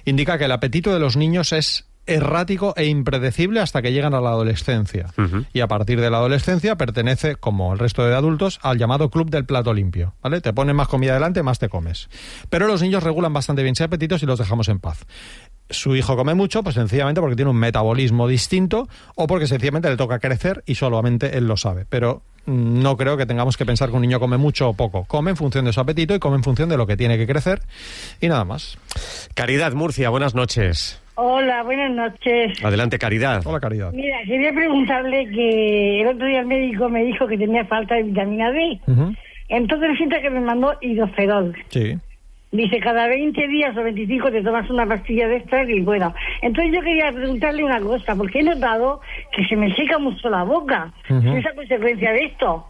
indica 0.05 0.39
que 0.39 0.45
el 0.45 0.53
apetito 0.53 0.93
de 0.93 1.01
los 1.01 1.17
niños 1.17 1.53
es 1.53 1.85
errático 2.07 2.75
e 2.77 2.87
impredecible 2.87 3.61
hasta 3.61 3.83
que 3.83 3.93
llegan 3.93 4.15
a 4.15 4.21
la 4.21 4.31
adolescencia. 4.31 5.09
Y 5.53 5.61
a 5.61 5.69
partir 5.69 6.01
de 6.01 6.11
la 6.11 6.19
adolescencia 6.19 6.77
pertenece, 6.77 7.37
como 7.37 7.73
el 7.73 7.79
resto 7.79 8.05
de 8.05 8.15
adultos, 8.15 8.59
al 8.63 8.79
llamado 8.79 9.11
club 9.11 9.31
del 9.31 9.45
plato 9.45 9.75
limpio. 9.75 10.15
¿Vale? 10.23 10.41
Te 10.41 10.53
ponen 10.53 10.77
más 10.77 10.89
comida 10.89 11.15
delante, 11.15 11.43
más 11.43 11.59
te 11.59 11.69
comes. 11.69 12.09
Pero 12.49 12.67
los 12.67 12.83
niños 12.83 13.03
regulan 13.03 13.33
bastante 13.33 13.63
bien 13.63 13.73
ese 13.73 13.85
apetito 13.85 14.19
si 14.19 14.27
los 14.27 14.39
dejamos 14.39 14.69
en 14.69 14.79
paz. 14.79 15.05
Su 15.69 15.97
hijo 15.97 16.17
come 16.17 16.35
mucho, 16.35 16.63
pues 16.63 16.77
sencillamente 16.77 17.21
porque 17.21 17.37
tiene 17.37 17.51
un 17.51 17.57
metabolismo 17.57 18.29
distinto 18.29 18.89
o 19.17 19.27
porque 19.27 19.49
sencillamente 19.49 19.91
le 19.91 19.97
toca 19.97 20.21
crecer 20.21 20.63
y 20.65 20.77
solamente 20.77 21.37
él 21.37 21.49
lo 21.49 21.57
sabe. 21.57 21.87
Pero 21.89 22.23
mm, 22.47 22.83
no 22.83 22.97
creo 22.97 23.17
que 23.17 23.27
tengamos 23.27 23.57
que 23.57 23.67
pensar 23.67 23.91
que 23.91 23.97
un 23.97 24.03
niño 24.03 24.21
come 24.21 24.37
mucho 24.37 24.69
o 24.69 24.75
poco. 24.75 25.05
Come 25.05 25.33
en 25.33 25.37
función 25.37 25.65
de 25.65 25.73
su 25.73 25.81
apetito 25.81 26.15
y 26.15 26.21
come 26.21 26.37
en 26.37 26.45
función 26.45 26.69
de 26.69 26.77
lo 26.77 26.87
que 26.87 26.97
tiene 26.97 27.19
que 27.19 27.27
crecer 27.27 27.63
y 28.21 28.29
nada 28.29 28.45
más. 28.45 28.79
Caridad 29.35 29.73
Murcia, 29.73 30.09
buenas 30.11 30.37
noches. 30.37 31.01
Hola, 31.19 31.63
buenas 31.63 31.91
noches. 31.93 32.63
Adelante, 32.63 32.99
Caridad. 32.99 33.41
Hola, 33.47 33.59
Caridad. 33.59 33.91
Mira, 33.91 34.19
quería 34.27 34.53
preguntarle 34.53 35.27
que 35.31 36.03
el 36.03 36.09
otro 36.09 36.27
día 36.27 36.41
el 36.41 36.47
médico 36.47 36.91
me 36.91 37.05
dijo 37.05 37.27
que 37.27 37.39
tenía 37.39 37.65
falta 37.65 37.95
de 37.95 38.03
vitamina 38.03 38.53
D. 38.53 38.79
Ujú. 38.87 39.15
Entonces 39.49 39.89
resulta 39.89 40.21
que 40.21 40.29
me 40.29 40.41
mandó 40.41 40.77
hidroferol. 40.83 41.57
Sí. 41.71 41.97
Dice, 42.53 42.81
cada 42.81 43.07
20 43.07 43.49
días 43.49 43.75
o 43.79 43.83
25 43.83 44.31
te 44.31 44.43
tomas 44.43 44.69
una 44.69 44.87
pastilla 44.87 45.27
de 45.27 45.37
estas 45.37 45.67
y 45.71 45.81
bueno. 45.81 46.15
Entonces 46.43 46.75
yo 46.75 46.83
quería 46.83 47.11
preguntarle 47.11 47.65
una 47.65 47.81
cosa, 47.81 48.15
porque 48.15 48.41
he 48.41 48.43
notado 48.43 49.01
que 49.33 49.47
se 49.47 49.57
me 49.57 49.75
seca 49.75 49.99
mucho 49.99 50.29
la 50.29 50.43
boca. 50.43 50.93
Ujú. 51.09 51.35
¿Es 51.35 51.47
a 51.47 51.55
consecuencia 51.55 52.13
de 52.13 52.25
esto? 52.27 52.67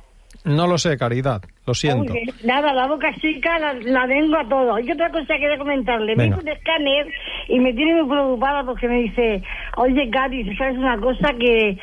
No 0.47 0.67
lo 0.67 0.79
sé, 0.79 0.97
Caridad. 0.97 1.43
Lo 1.67 1.75
siento. 1.75 2.13
Oye, 2.13 2.25
nada, 2.45 2.73
la 2.73 2.87
boca 2.87 3.13
seca 3.21 3.59
la, 3.59 3.73
la 3.75 4.07
tengo 4.07 4.37
a 4.37 4.49
todo. 4.49 4.79
Y 4.79 4.91
otra 4.91 5.11
cosa 5.11 5.35
que 5.39 5.59
comentarle, 5.59 6.15
me 6.15 6.27
hizo 6.27 6.39
un 6.41 6.49
escáner 6.49 7.09
y 7.49 7.59
me 7.59 7.73
tiene 7.73 8.03
muy 8.03 8.09
preocupada 8.09 8.65
porque 8.65 8.87
me 8.87 9.03
dice, 9.03 9.43
oye, 9.77 10.09
Cari, 10.09 10.57
¿sabes 10.57 10.79
una 10.79 10.99
cosa? 10.99 11.35
Que, 11.39 11.77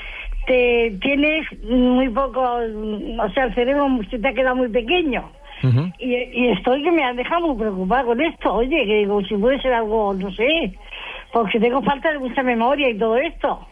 te 0.45 0.97
tienes 1.01 1.45
muy 1.63 2.09
poco, 2.09 2.41
o 2.41 3.29
sea, 3.33 3.45
el 3.45 3.55
cerebro 3.55 3.87
se 4.09 4.19
te 4.19 4.27
ha 4.27 4.33
quedado 4.33 4.55
muy 4.55 4.69
pequeño. 4.69 5.31
y, 5.99 6.15
y 6.15 6.49
estoy 6.49 6.83
que 6.83 6.91
me 6.91 7.03
ha 7.03 7.13
dejado 7.13 7.47
muy 7.47 7.57
preocupada 7.57 8.03
con 8.03 8.21
esto. 8.21 8.53
Oye, 8.53 8.85
que 8.85 8.95
digo, 8.99 9.21
si 9.23 9.35
puede 9.35 9.61
ser 9.61 9.73
algo, 9.73 10.13
no 10.13 10.31
sé, 10.33 10.73
porque 11.31 11.59
tengo 11.59 11.81
falta 11.81 12.11
de 12.11 12.19
mucha 12.19 12.43
memoria 12.43 12.89
y 12.89 12.97
todo 12.97 13.17
esto. 13.17 13.67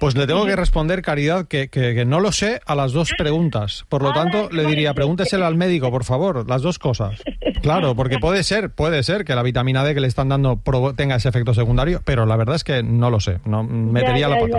Pues 0.00 0.16
le 0.16 0.26
tengo 0.26 0.46
que 0.46 0.56
responder, 0.56 1.02
Caridad, 1.02 1.46
que, 1.46 1.68
que, 1.68 2.06
no 2.06 2.20
lo 2.20 2.32
sé 2.32 2.62
a 2.64 2.74
las 2.74 2.92
dos 2.92 3.10
preguntas. 3.18 3.84
Por 3.90 4.02
lo 4.02 4.14
tanto, 4.14 4.48
le 4.50 4.64
diría, 4.64 4.94
pregúnteselo 4.94 5.44
al 5.44 5.56
médico, 5.56 5.90
por 5.90 6.04
favor, 6.04 6.48
las 6.48 6.62
dos 6.62 6.78
cosas. 6.78 7.22
Claro, 7.60 7.94
porque 7.94 8.18
puede 8.18 8.42
ser, 8.42 8.70
puede 8.70 9.02
ser 9.02 9.26
que 9.26 9.34
la 9.34 9.42
vitamina 9.42 9.84
D 9.84 9.92
que 9.92 10.00
le 10.00 10.06
están 10.06 10.30
dando 10.30 10.58
tenga 10.96 11.16
ese 11.16 11.28
efecto 11.28 11.52
secundario, 11.52 12.00
pero 12.02 12.24
la 12.24 12.36
verdad 12.36 12.56
es 12.56 12.64
que 12.64 12.82
no 12.82 13.10
lo 13.10 13.20
sé, 13.20 13.40
no 13.44 13.62
metería 13.62 14.28
la 14.28 14.38
pata. 14.38 14.58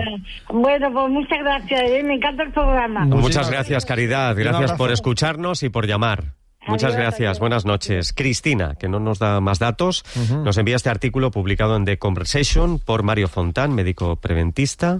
Bueno, 0.52 0.92
pues 0.92 1.10
muchas 1.10 1.38
gracias, 1.40 1.82
¿eh? 1.90 2.02
me 2.04 2.14
encanta 2.14 2.44
el 2.44 2.52
programa. 2.52 3.04
Muchas 3.06 3.50
gracias, 3.50 3.84
Caridad, 3.84 4.36
gracias 4.36 4.72
por 4.74 4.92
escucharnos 4.92 5.64
y 5.64 5.68
por 5.68 5.88
llamar. 5.88 6.34
Muchas 6.66 6.94
gracias, 6.94 7.40
buenas 7.40 7.64
noches. 7.64 8.12
Cristina, 8.12 8.76
que 8.76 8.88
no 8.88 9.00
nos 9.00 9.18
da 9.18 9.40
más 9.40 9.58
datos, 9.58 10.04
nos 10.30 10.56
envía 10.58 10.76
este 10.76 10.90
artículo 10.90 11.30
publicado 11.30 11.76
en 11.76 11.84
The 11.84 11.98
Conversation 11.98 12.78
por 12.78 13.02
Mario 13.02 13.28
Fontán, 13.28 13.74
médico 13.74 14.16
preventista, 14.16 14.98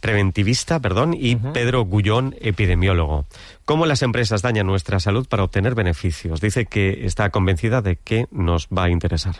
preventivista, 0.00 0.80
perdón, 0.80 1.14
y 1.18 1.36
Pedro 1.36 1.84
Gullón, 1.84 2.34
epidemiólogo. 2.40 3.26
¿Cómo 3.64 3.86
las 3.86 4.02
empresas 4.02 4.42
dañan 4.42 4.66
nuestra 4.66 5.00
salud 5.00 5.26
para 5.28 5.44
obtener 5.44 5.74
beneficios? 5.74 6.40
Dice 6.40 6.66
que 6.66 7.04
está 7.06 7.30
convencida 7.30 7.82
de 7.82 7.96
que 7.96 8.26
nos 8.30 8.66
va 8.68 8.84
a 8.84 8.90
interesar. 8.90 9.36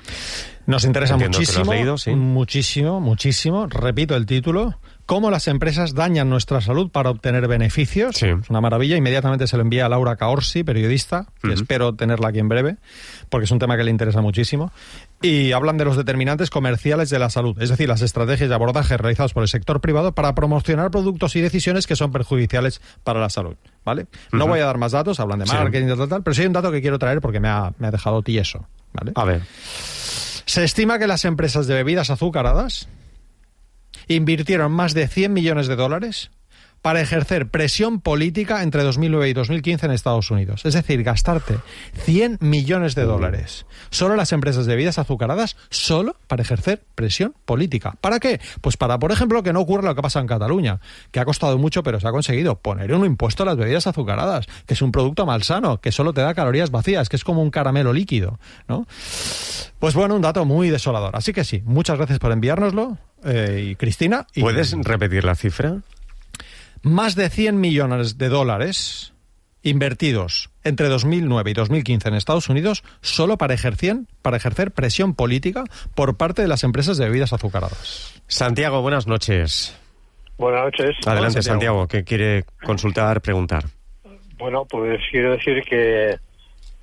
Nos 0.67 0.85
interesa 0.85 1.17
muchísimo, 1.17 1.73
muchísimo, 2.17 3.01
muchísimo. 3.01 3.67
Repito 3.67 4.15
el 4.15 4.27
título 4.27 4.79
cómo 5.13 5.31
las 5.31 5.47
empresas 5.47 5.93
dañan 5.93 6.31
nuestra 6.31 6.63
salud 6.63 6.91
para 6.91 7.11
obtener 7.11 7.47
beneficios. 7.47 8.23
Es 8.23 8.49
una 8.49 8.63
maravilla. 8.63 8.97
Inmediatamente 8.97 9.47
se 9.47 9.59
lo 9.59 9.63
envía 9.63 9.85
a 9.85 9.91
Laura 9.91 10.17
Caorsi, 10.17 10.65
periodista, 10.65 11.27
que 11.43 11.53
espero 11.53 11.95
tenerla 11.95 12.29
aquí 12.29 12.39
en 12.39 12.49
breve, 12.49 12.77
porque 13.29 13.45
es 13.45 13.51
un 13.51 13.59
tema 13.59 13.77
que 13.77 13.85
le 13.85 13.91
interesa 13.91 14.23
muchísimo. 14.23 14.73
Y 15.21 15.53
hablan 15.53 15.77
de 15.77 15.85
los 15.85 15.99
determinantes 15.99 16.49
comerciales 16.49 17.11
de 17.11 17.19
la 17.19 17.29
salud, 17.29 17.61
es 17.61 17.69
decir, 17.69 17.91
las 17.91 18.01
estrategias 18.01 18.49
de 18.49 18.55
abordaje 18.55 18.97
realizadas 18.97 19.35
por 19.35 19.43
el 19.43 19.51
sector 19.51 19.83
privado 19.83 20.13
para 20.13 20.35
promocionar 20.35 20.91
productos 20.91 21.37
y 21.37 21.43
decisiones 21.43 21.87
que 21.87 21.95
son 21.95 22.11
perjudiciales 22.11 22.81
para 23.05 23.21
la 23.21 23.29
salud. 23.29 23.57
¿Vale? 23.85 24.07
No 24.33 24.47
voy 24.47 24.61
a 24.61 24.65
dar 24.65 24.79
más 24.79 24.93
datos, 24.93 25.21
hablan 25.21 25.41
de 25.41 25.45
marketing 25.45 25.89
tal, 25.95 26.09
tal, 26.09 26.23
pero 26.23 26.33
sí 26.33 26.41
hay 26.41 26.47
un 26.47 26.55
dato 26.55 26.73
que 26.73 26.81
quiero 26.81 26.99
traer 26.99 27.21
porque 27.21 27.39
me 27.39 27.49
ha, 27.49 27.75
me 27.77 27.89
ha 27.89 27.91
dejado 27.91 28.23
tieso. 28.23 28.67
¿vale? 28.95 29.13
A 29.15 29.27
ver. 29.27 29.43
Se 30.47 30.65
estima 30.65 30.99
que 30.99 31.07
las 31.07 31.27
empresas 31.27 31.67
de 31.67 31.75
bebidas 31.75 32.09
azucaradas 32.09 32.89
invirtieron 34.09 34.73
más 34.73 34.95
de 34.95 35.09
100 35.09 35.33
millones 35.33 35.67
de 35.67 35.77
dólares 35.77 36.31
para 36.83 37.01
ejercer 37.01 37.49
presión 37.49 38.01
política 38.01 38.63
entre 38.63 38.83
2009 38.83 39.29
y 39.29 39.33
2015 39.33 39.87
en 39.87 39.93
Estados 39.93 40.31
Unidos. 40.31 40.63
Es 40.65 40.75
decir, 40.75 41.03
gastarte 41.03 41.59
100 42.05 42.39
millones 42.41 42.95
de 42.95 43.05
dólares 43.05 43.67
solo 43.91 44.17
las 44.17 44.33
empresas 44.33 44.67
de 44.67 44.73
bebidas 44.75 44.99
azucaradas, 44.99 45.57
solo 45.71 46.17
para 46.27 46.43
ejercer 46.43 46.83
presión 46.95 47.35
política. 47.45 47.95
¿Para 48.01 48.19
qué? 48.19 48.41
Pues 48.61 48.77
para, 48.77 48.99
por 48.99 49.13
ejemplo, 49.13 49.43
que 49.43 49.53
no 49.53 49.61
ocurra 49.61 49.89
lo 49.89 49.95
que 49.95 50.03
pasa 50.03 50.19
en 50.19 50.27
Cataluña, 50.27 50.81
que 51.11 51.21
ha 51.21 51.25
costado 51.25 51.59
mucho, 51.59 51.83
pero 51.83 52.01
se 52.01 52.09
ha 52.09 52.11
conseguido 52.11 52.57
poner 52.57 52.93
un 52.95 53.05
impuesto 53.05 53.43
a 53.45 53.47
las 53.47 53.57
bebidas 53.57 53.87
azucaradas, 53.87 54.47
que 54.67 54.75
es 54.75 54.83
un 54.83 54.91
producto 54.91 55.27
malsano, 55.27 55.81
que 55.81 55.93
solo 55.93 56.13
te 56.13 56.23
da 56.23 56.35
calorías 56.35 56.71
vacías, 56.71 57.09
que 57.09 57.17
es 57.17 57.25
como 57.25 57.43
un 57.43 57.51
caramelo 57.51 57.93
líquido, 57.93 58.39
¿no? 58.67 58.87
Pues 59.79 59.95
bueno, 59.95 60.17
un 60.17 60.23
dato 60.23 60.45
muy 60.45 60.71
desolador. 60.71 61.15
Así 61.15 61.33
que 61.33 61.45
sí, 61.45 61.63
muchas 61.65 61.99
gracias 61.99 62.19
por 62.19 62.33
enviárnoslo. 62.33 62.99
Eh, 63.25 63.69
y 63.71 63.77
Cristina. 63.77 64.27
¿Puedes 64.41 64.73
repetir 64.73 65.25
la 65.25 65.37
cifra? 65.37 65.79
Más 66.83 67.15
de 67.15 67.29
100 67.29 67.61
millones 67.61 68.19
de 68.19 68.29
dólares 68.29 69.15
invertidos 69.63 70.51
entre 70.65 70.89
2009 70.89 71.51
y 71.51 71.55
2015 71.55 72.09
en 72.09 72.15
Estados 72.15 72.49
Unidos 72.49 72.83
solo 73.01 73.39
para 73.39 73.55
ejercer, 73.55 73.99
para 74.21 74.37
ejercer 74.37 74.73
presión 74.73 75.15
política 75.15 75.65
por 75.95 76.17
parte 76.17 76.43
de 76.43 76.49
las 76.49 76.65
empresas 76.65 76.99
de 76.99 77.05
bebidas 77.07 77.33
azucaradas. 77.33 78.21
Santiago, 78.27 78.83
buenas 78.83 79.07
noches. 79.07 79.79
Buenas 80.39 80.65
noches. 80.65 80.97
Adelante, 81.07 81.43
Santiago. 81.43 81.87
¿qué 81.87 82.03
quiere 82.03 82.45
consultar, 82.65 83.21
preguntar? 83.21 83.63
Bueno, 84.37 84.65
pues 84.69 85.01
quiero 85.13 85.33
decir 85.33 85.63
que 85.63 86.17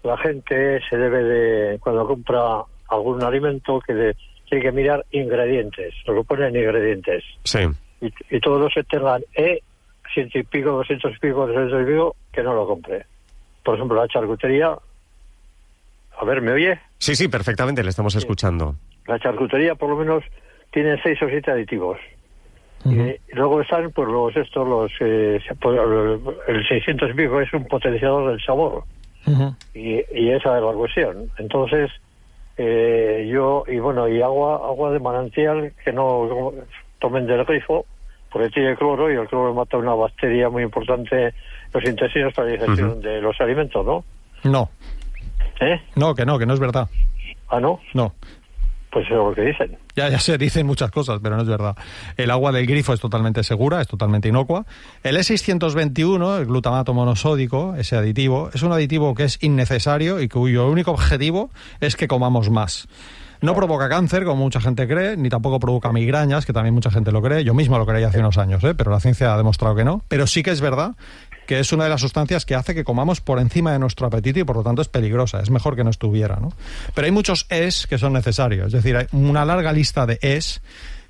la 0.03 0.17
gente 0.17 0.79
se 0.89 0.95
debe 0.95 1.23
de, 1.23 1.79
cuando 1.79 2.07
compra 2.07 2.63
algún 2.87 3.21
alimento, 3.21 3.81
que 3.85 4.15
tiene 4.47 4.63
que 4.63 4.71
mirar 4.71 5.05
ingredientes, 5.11 5.93
lo 6.05 6.15
que 6.15 6.23
ponen 6.23 6.55
ingredientes. 6.55 7.23
Sí. 7.43 7.59
Y, 8.01 8.39
todos 8.39 8.61
los 8.61 8.73
que 8.73 8.83
tengan 8.83 9.21
E, 9.35 9.61
ciento 10.13 10.39
y 10.39 10.43
pico, 10.43 10.71
doscientos 10.71 11.13
y 11.15 11.19
pico, 11.19 11.47
doscientos 11.47 11.81
y 11.81 11.85
pico, 11.85 12.15
que 12.31 12.43
no 12.43 12.53
lo 12.53 12.67
compre. 12.67 13.05
Por 13.63 13.75
ejemplo, 13.75 14.01
la 14.01 14.07
charcutería. 14.07 14.77
A 16.19 16.25
ver, 16.25 16.41
¿me 16.41 16.51
oye? 16.51 16.79
Sí, 16.97 17.15
sí, 17.15 17.27
perfectamente, 17.27 17.83
le 17.83 17.89
estamos 17.89 18.15
escuchando. 18.15 18.75
La 19.07 19.19
charcutería, 19.19 19.75
por 19.75 19.89
lo 19.89 19.95
menos, 19.95 20.23
tiene 20.71 21.01
seis 21.01 21.21
o 21.21 21.27
siete 21.29 21.51
aditivos. 21.51 21.97
y, 22.85 23.15
luego 23.33 23.61
están, 23.61 23.91
pues, 23.91 24.07
los 24.07 24.35
estos, 24.35 24.67
los. 24.67 24.91
Eh, 24.99 25.39
el 26.47 26.67
600 26.67 27.09
y 27.09 27.13
pico 27.13 27.39
es 27.41 27.51
un 27.53 27.65
potenciador 27.65 28.31
del 28.31 28.41
sabor. 28.43 28.83
y, 29.73 29.95
y 30.11 30.31
esa 30.31 30.57
es 30.57 30.63
la 30.63 30.73
cuestión. 30.73 31.31
Entonces 31.37 31.91
eh, 32.61 33.25
yo, 33.31 33.63
y 33.69 33.79
bueno, 33.79 34.09
y 34.09 34.21
agua, 34.21 34.55
agua 34.55 34.91
de 34.91 34.99
manantial 34.99 35.71
que 35.81 35.93
no 35.93 36.51
tomen 36.99 37.25
del 37.25 37.45
grifo, 37.45 37.85
porque 38.31 38.49
tiene 38.49 38.75
cloro 38.75 39.11
y 39.11 39.15
el 39.15 39.27
cloro 39.27 39.53
mata 39.53 39.77
una 39.77 39.93
bacteria 39.93 40.49
muy 40.49 40.63
importante 40.63 41.27
en 41.27 41.33
los 41.73 41.83
intestinos 41.83 42.33
para 42.33 42.47
la 42.47 42.53
digestión 42.53 43.01
de 43.01 43.21
los 43.21 43.39
alimentos, 43.39 43.85
¿no? 43.85 44.03
No. 44.43 44.69
¿Eh? 45.59 45.81
No, 45.95 46.15
que 46.15 46.25
no, 46.25 46.39
que 46.39 46.45
no 46.45 46.53
es 46.53 46.59
verdad. 46.59 46.87
¿Ah, 47.49 47.59
no? 47.59 47.79
No. 47.93 48.13
Pues 48.91 49.05
es 49.05 49.11
lo 49.11 49.33
que 49.33 49.41
dicen. 49.41 49.77
Ya, 49.95 50.09
ya 50.09 50.19
se 50.19 50.37
dicen 50.37 50.65
muchas 50.65 50.89
cosas, 50.89 51.19
pero 51.21 51.35
no 51.35 51.43
es 51.43 51.47
verdad. 51.47 51.75
El 52.17 52.31
agua 52.31 52.51
del 52.51 52.65
grifo 52.65 52.93
es 52.93 52.99
totalmente 52.99 53.43
segura, 53.43 53.81
es 53.81 53.87
totalmente 53.87 54.29
inocua. 54.29 54.65
El 55.03 55.17
E621, 55.17 56.39
el 56.39 56.45
glutamato 56.47 56.93
monosódico, 56.93 57.75
ese 57.75 57.97
aditivo, 57.97 58.49
es 58.51 58.63
un 58.63 58.71
aditivo 58.71 59.13
que 59.13 59.25
es 59.25 59.43
innecesario 59.43 60.21
y 60.21 60.27
cuyo 60.27 60.67
único 60.67 60.91
objetivo 60.91 61.51
es 61.81 61.95
que 61.95 62.07
comamos 62.07 62.49
más. 62.49 62.87
No 63.41 63.55
provoca 63.55 63.87
cáncer, 63.87 64.25
como 64.25 64.43
mucha 64.43 64.59
gente 64.59 64.87
cree, 64.87 65.15
ni 65.15 65.29
tampoco 65.29 65.59
provoca 65.59 65.91
migrañas, 65.93 66.45
que 66.45 66.51
también 66.51 66.73
mucha 66.73 66.91
gente 66.91 67.11
lo 67.11 67.21
cree. 67.21 67.43
Yo 67.43 67.53
mismo 67.53 67.77
lo 67.77 67.85
creía 67.85 68.09
hace 68.09 68.19
unos 68.19 68.37
años, 68.37 68.63
¿eh? 68.63 68.75
pero 68.75 68.91
la 68.91 68.99
ciencia 68.99 69.33
ha 69.33 69.37
demostrado 69.37 69.75
que 69.75 69.85
no. 69.85 70.03
Pero 70.09 70.27
sí 70.27 70.43
que 70.43 70.51
es 70.51 70.59
verdad 70.59 70.95
que 71.47 71.59
es 71.59 71.73
una 71.73 71.85
de 71.85 71.89
las 71.89 72.01
sustancias 72.01 72.45
que 72.45 72.53
hace 72.53 72.75
que 72.75 72.83
comamos 72.83 73.21
por 73.21 73.39
encima 73.39 73.71
de 73.71 73.79
nuestro 73.79 74.05
apetito 74.05 74.39
y 74.39 74.43
por 74.43 74.57
lo 74.57 74.63
tanto 74.63 74.83
es 74.83 74.87
peligrosa. 74.87 75.39
Es 75.39 75.49
mejor 75.49 75.75
que 75.75 75.83
no 75.83 75.89
estuviera, 75.89 76.35
¿no? 76.35 76.51
Pero 76.93 77.05
hay 77.05 77.11
muchos 77.11 77.47
es 77.49 77.87
que 77.87 77.97
son 77.97 78.13
necesarios. 78.13 78.67
Es 78.67 78.73
decir, 78.73 78.95
hay 78.95 79.07
una 79.13 79.45
larga 79.45 79.73
lista 79.73 80.05
de 80.05 80.19
es 80.21 80.61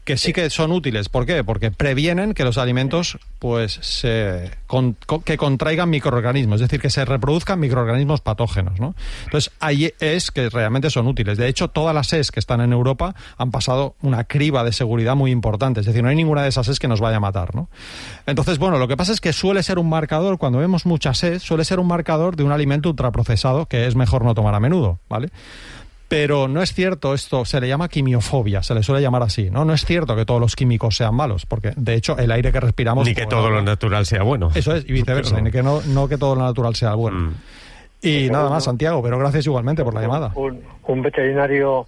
que 0.09 0.17
sí 0.17 0.33
que 0.33 0.49
son 0.49 0.71
útiles. 0.71 1.07
¿Por 1.07 1.27
qué? 1.27 1.43
Porque 1.43 1.69
previenen 1.69 2.33
que 2.33 2.43
los 2.43 2.57
alimentos 2.57 3.19
pues 3.37 3.73
se 3.73 4.49
que 5.23 5.37
contraigan 5.37 5.87
microorganismos, 5.91 6.55
es 6.55 6.61
decir, 6.61 6.81
que 6.81 6.89
se 6.89 7.05
reproduzcan 7.05 7.59
microorganismos 7.59 8.19
patógenos, 8.21 8.79
¿no? 8.79 8.95
Entonces, 9.25 9.51
ahí 9.59 9.93
es 9.99 10.31
que 10.31 10.49
realmente 10.49 10.89
son 10.89 11.05
útiles. 11.05 11.37
De 11.37 11.47
hecho, 11.47 11.67
todas 11.67 11.93
las 11.93 12.11
ES 12.11 12.31
que 12.31 12.39
están 12.39 12.59
en 12.59 12.73
Europa 12.73 13.13
han 13.37 13.51
pasado 13.51 13.93
una 14.01 14.23
criba 14.23 14.63
de 14.63 14.73
seguridad 14.73 15.15
muy 15.15 15.29
importante, 15.29 15.81
es 15.81 15.85
decir, 15.85 16.01
no 16.01 16.09
hay 16.09 16.15
ninguna 16.15 16.41
de 16.41 16.49
esas 16.49 16.67
ES 16.67 16.79
que 16.79 16.87
nos 16.87 17.01
vaya 17.01 17.17
a 17.17 17.19
matar, 17.19 17.53
¿no? 17.53 17.69
Entonces, 18.25 18.57
bueno, 18.57 18.79
lo 18.79 18.87
que 18.87 18.97
pasa 18.97 19.11
es 19.11 19.21
que 19.21 19.31
suele 19.31 19.61
ser 19.61 19.77
un 19.77 19.89
marcador, 19.89 20.39
cuando 20.39 20.57
vemos 20.57 20.87
muchas 20.87 21.23
ES, 21.23 21.43
suele 21.43 21.65
ser 21.65 21.79
un 21.79 21.85
marcador 21.85 22.35
de 22.35 22.41
un 22.41 22.51
alimento 22.51 22.89
ultraprocesado 22.89 23.67
que 23.67 23.85
es 23.85 23.95
mejor 23.95 24.25
no 24.25 24.33
tomar 24.33 24.55
a 24.55 24.59
menudo, 24.59 24.97
¿vale? 25.07 25.29
Pero 26.09 26.47
no 26.47 26.63
es 26.63 26.73
cierto 26.73 27.13
esto, 27.13 27.45
se 27.45 27.61
le 27.61 27.67
llama 27.67 27.87
quimiofobia, 27.87 28.63
se 28.63 28.73
le 28.73 28.81
suele 28.81 28.99
llamar 28.99 29.21
así, 29.21 29.51
¿no? 29.51 29.63
No 29.63 29.73
es 29.73 29.85
cierto 29.85 30.15
que 30.15 30.25
todos 30.25 30.41
los 30.41 30.55
químicos 30.55 30.95
sean 30.95 31.13
malos, 31.13 31.45
porque 31.45 31.71
de 31.75 31.93
hecho 31.93 32.17
el 32.17 32.31
aire 32.31 32.51
que 32.51 32.59
respiramos... 32.59 33.07
Ni 33.07 33.13
que 33.13 33.27
todo 33.27 33.51
lo 33.51 33.61
natural 33.61 34.07
sea 34.07 34.23
bueno. 34.23 34.49
Eso 34.55 34.73
es, 34.73 34.89
y 34.89 34.91
viceversa, 34.91 35.39
ni 35.39 35.51
que 35.51 35.61
no, 35.61 35.81
no 35.81 36.09
que 36.09 36.17
todo 36.17 36.33
lo 36.33 36.41
natural 36.41 36.75
sea 36.75 36.95
bueno. 36.95 37.29
Mm. 37.29 37.33
Y 38.01 38.29
nada 38.31 38.49
más, 38.49 38.63
Santiago, 38.63 39.03
pero 39.03 39.19
gracias 39.19 39.45
igualmente 39.45 39.83
por 39.83 39.93
la 39.93 40.01
llamada. 40.01 40.31
Un, 40.35 41.01
veterinario, 41.03 41.85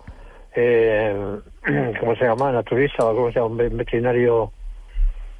eh, 0.56 1.40
¿cómo 2.00 2.16
se 2.16 2.26
llama? 2.26 2.52
Naturista, 2.52 3.06
o 3.06 3.16
¿cómo 3.16 3.32
se 3.32 3.40
llama? 3.40 3.48
Un 3.48 3.78
veterinario 3.78 4.52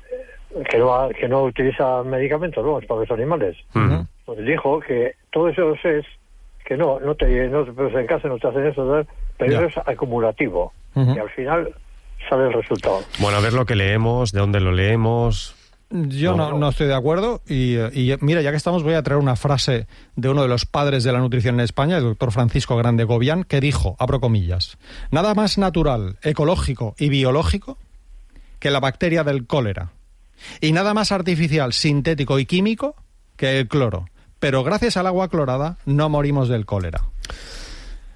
eh, 0.10 0.63
que 0.67 0.78
no, 0.80 1.10
que 1.10 1.28
no 1.28 1.44
utiliza 1.44 2.02
medicamentos, 2.04 2.65
¿no? 2.65 2.80
Para 2.88 3.02
los 3.02 3.12
animales. 3.12 3.58
Pues 4.26 4.39
dijo 4.44 4.80
que 4.80 5.15
todo 5.32 5.50
eso 5.50 5.76
es 5.84 6.06
que 6.71 6.77
no, 6.77 7.01
no 7.01 7.15
te, 7.15 7.49
no, 7.49 7.65
pues 7.65 7.93
en 7.95 8.07
casa 8.07 8.29
no 8.29 8.39
te 8.39 8.47
hacen 8.47 8.65
eso, 8.65 9.05
pero 9.38 9.67
eso 9.67 9.81
es 9.81 9.88
acumulativo. 9.89 10.71
Y 10.95 11.19
al 11.19 11.29
final 11.31 11.75
sale 12.29 12.47
el 12.47 12.53
resultado. 12.53 13.01
Bueno, 13.19 13.39
a 13.39 13.41
ver 13.41 13.51
lo 13.51 13.65
que 13.65 13.75
leemos, 13.75 14.31
de 14.31 14.39
dónde 14.39 14.62
lo 14.62 14.71
leemos. 14.71 15.53
Yo 15.89 16.34
no, 16.34 16.57
no, 16.57 16.69
estoy 16.69 16.88
de 16.88 16.93
acuerdo 16.93 17.41
y, 17.45 17.75
y, 17.77 18.15
mira, 18.21 18.41
ya 18.41 18.51
que 18.51 18.55
estamos 18.55 18.84
voy 18.84 18.93
a 18.93 19.03
traer 19.03 19.19
una 19.19 19.36
frase 19.36 19.88
de 20.15 20.29
uno 20.29 20.43
de 20.43 20.47
los 20.47 20.65
padres 20.65 21.03
de 21.03 21.12
la 21.12 21.19
nutrición 21.19 21.55
en 21.55 21.62
España, 21.65 21.97
el 21.97 22.05
doctor 22.05 22.31
Francisco 22.31 22.77
Grande 22.77 23.03
Gobián, 23.03 23.43
que 23.43 23.60
dijo, 23.60 23.97
abro 23.99 24.21
comillas, 24.21 24.77
nada 25.12 25.34
más 25.34 25.57
natural, 25.57 26.19
ecológico 26.23 26.95
y 26.97 27.10
biológico 27.10 27.79
que 28.60 28.71
la 28.71 28.79
bacteria 28.79 29.25
del 29.25 29.45
cólera 29.45 29.91
Y 30.62 30.71
nada 30.71 30.93
más 30.93 31.12
artificial, 31.12 31.73
sintético 31.73 32.39
y 32.39 32.45
químico 32.45 32.95
que 33.36 33.60
el 33.60 33.67
cloro. 33.67 34.05
Pero 34.41 34.63
gracias 34.63 34.97
al 34.97 35.06
agua 35.08 35.30
clorada 35.30 35.77
no 35.86 36.10
morimos 36.10 36.49
del 36.49 36.65
cólera. 36.65 37.04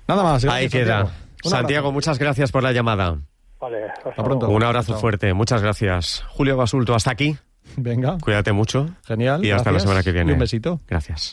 Nada 0.07 0.23
más. 0.23 0.43
gracias, 0.43 0.53
Ahí 0.53 0.69
queda. 0.69 1.07
Santiago. 1.43 1.91
Muchas 1.91 2.17
gracias 2.17 2.51
por 2.51 2.63
la 2.63 2.71
llamada. 2.71 3.19
Vale, 3.61 3.85
hasta 4.03 4.23
pronto. 4.23 4.49
Un 4.49 4.63
abrazo 4.63 4.93
Chao. 4.93 5.01
fuerte. 5.01 5.33
Muchas 5.35 5.61
gracias. 5.61 6.25
Julio 6.29 6.57
Basulto, 6.57 6.95
hasta 6.95 7.11
aquí. 7.11 7.37
Venga. 7.77 8.17
Cuídate 8.19 8.51
mucho. 8.53 8.89
Genial. 9.05 9.45
Y 9.45 9.51
hasta 9.51 9.71
la 9.71 9.79
semana 9.79 10.01
que 10.01 10.11
viene. 10.11 10.31
Y 10.31 10.33
un 10.33 10.39
besito. 10.39 10.81
Gracias. 10.87 11.23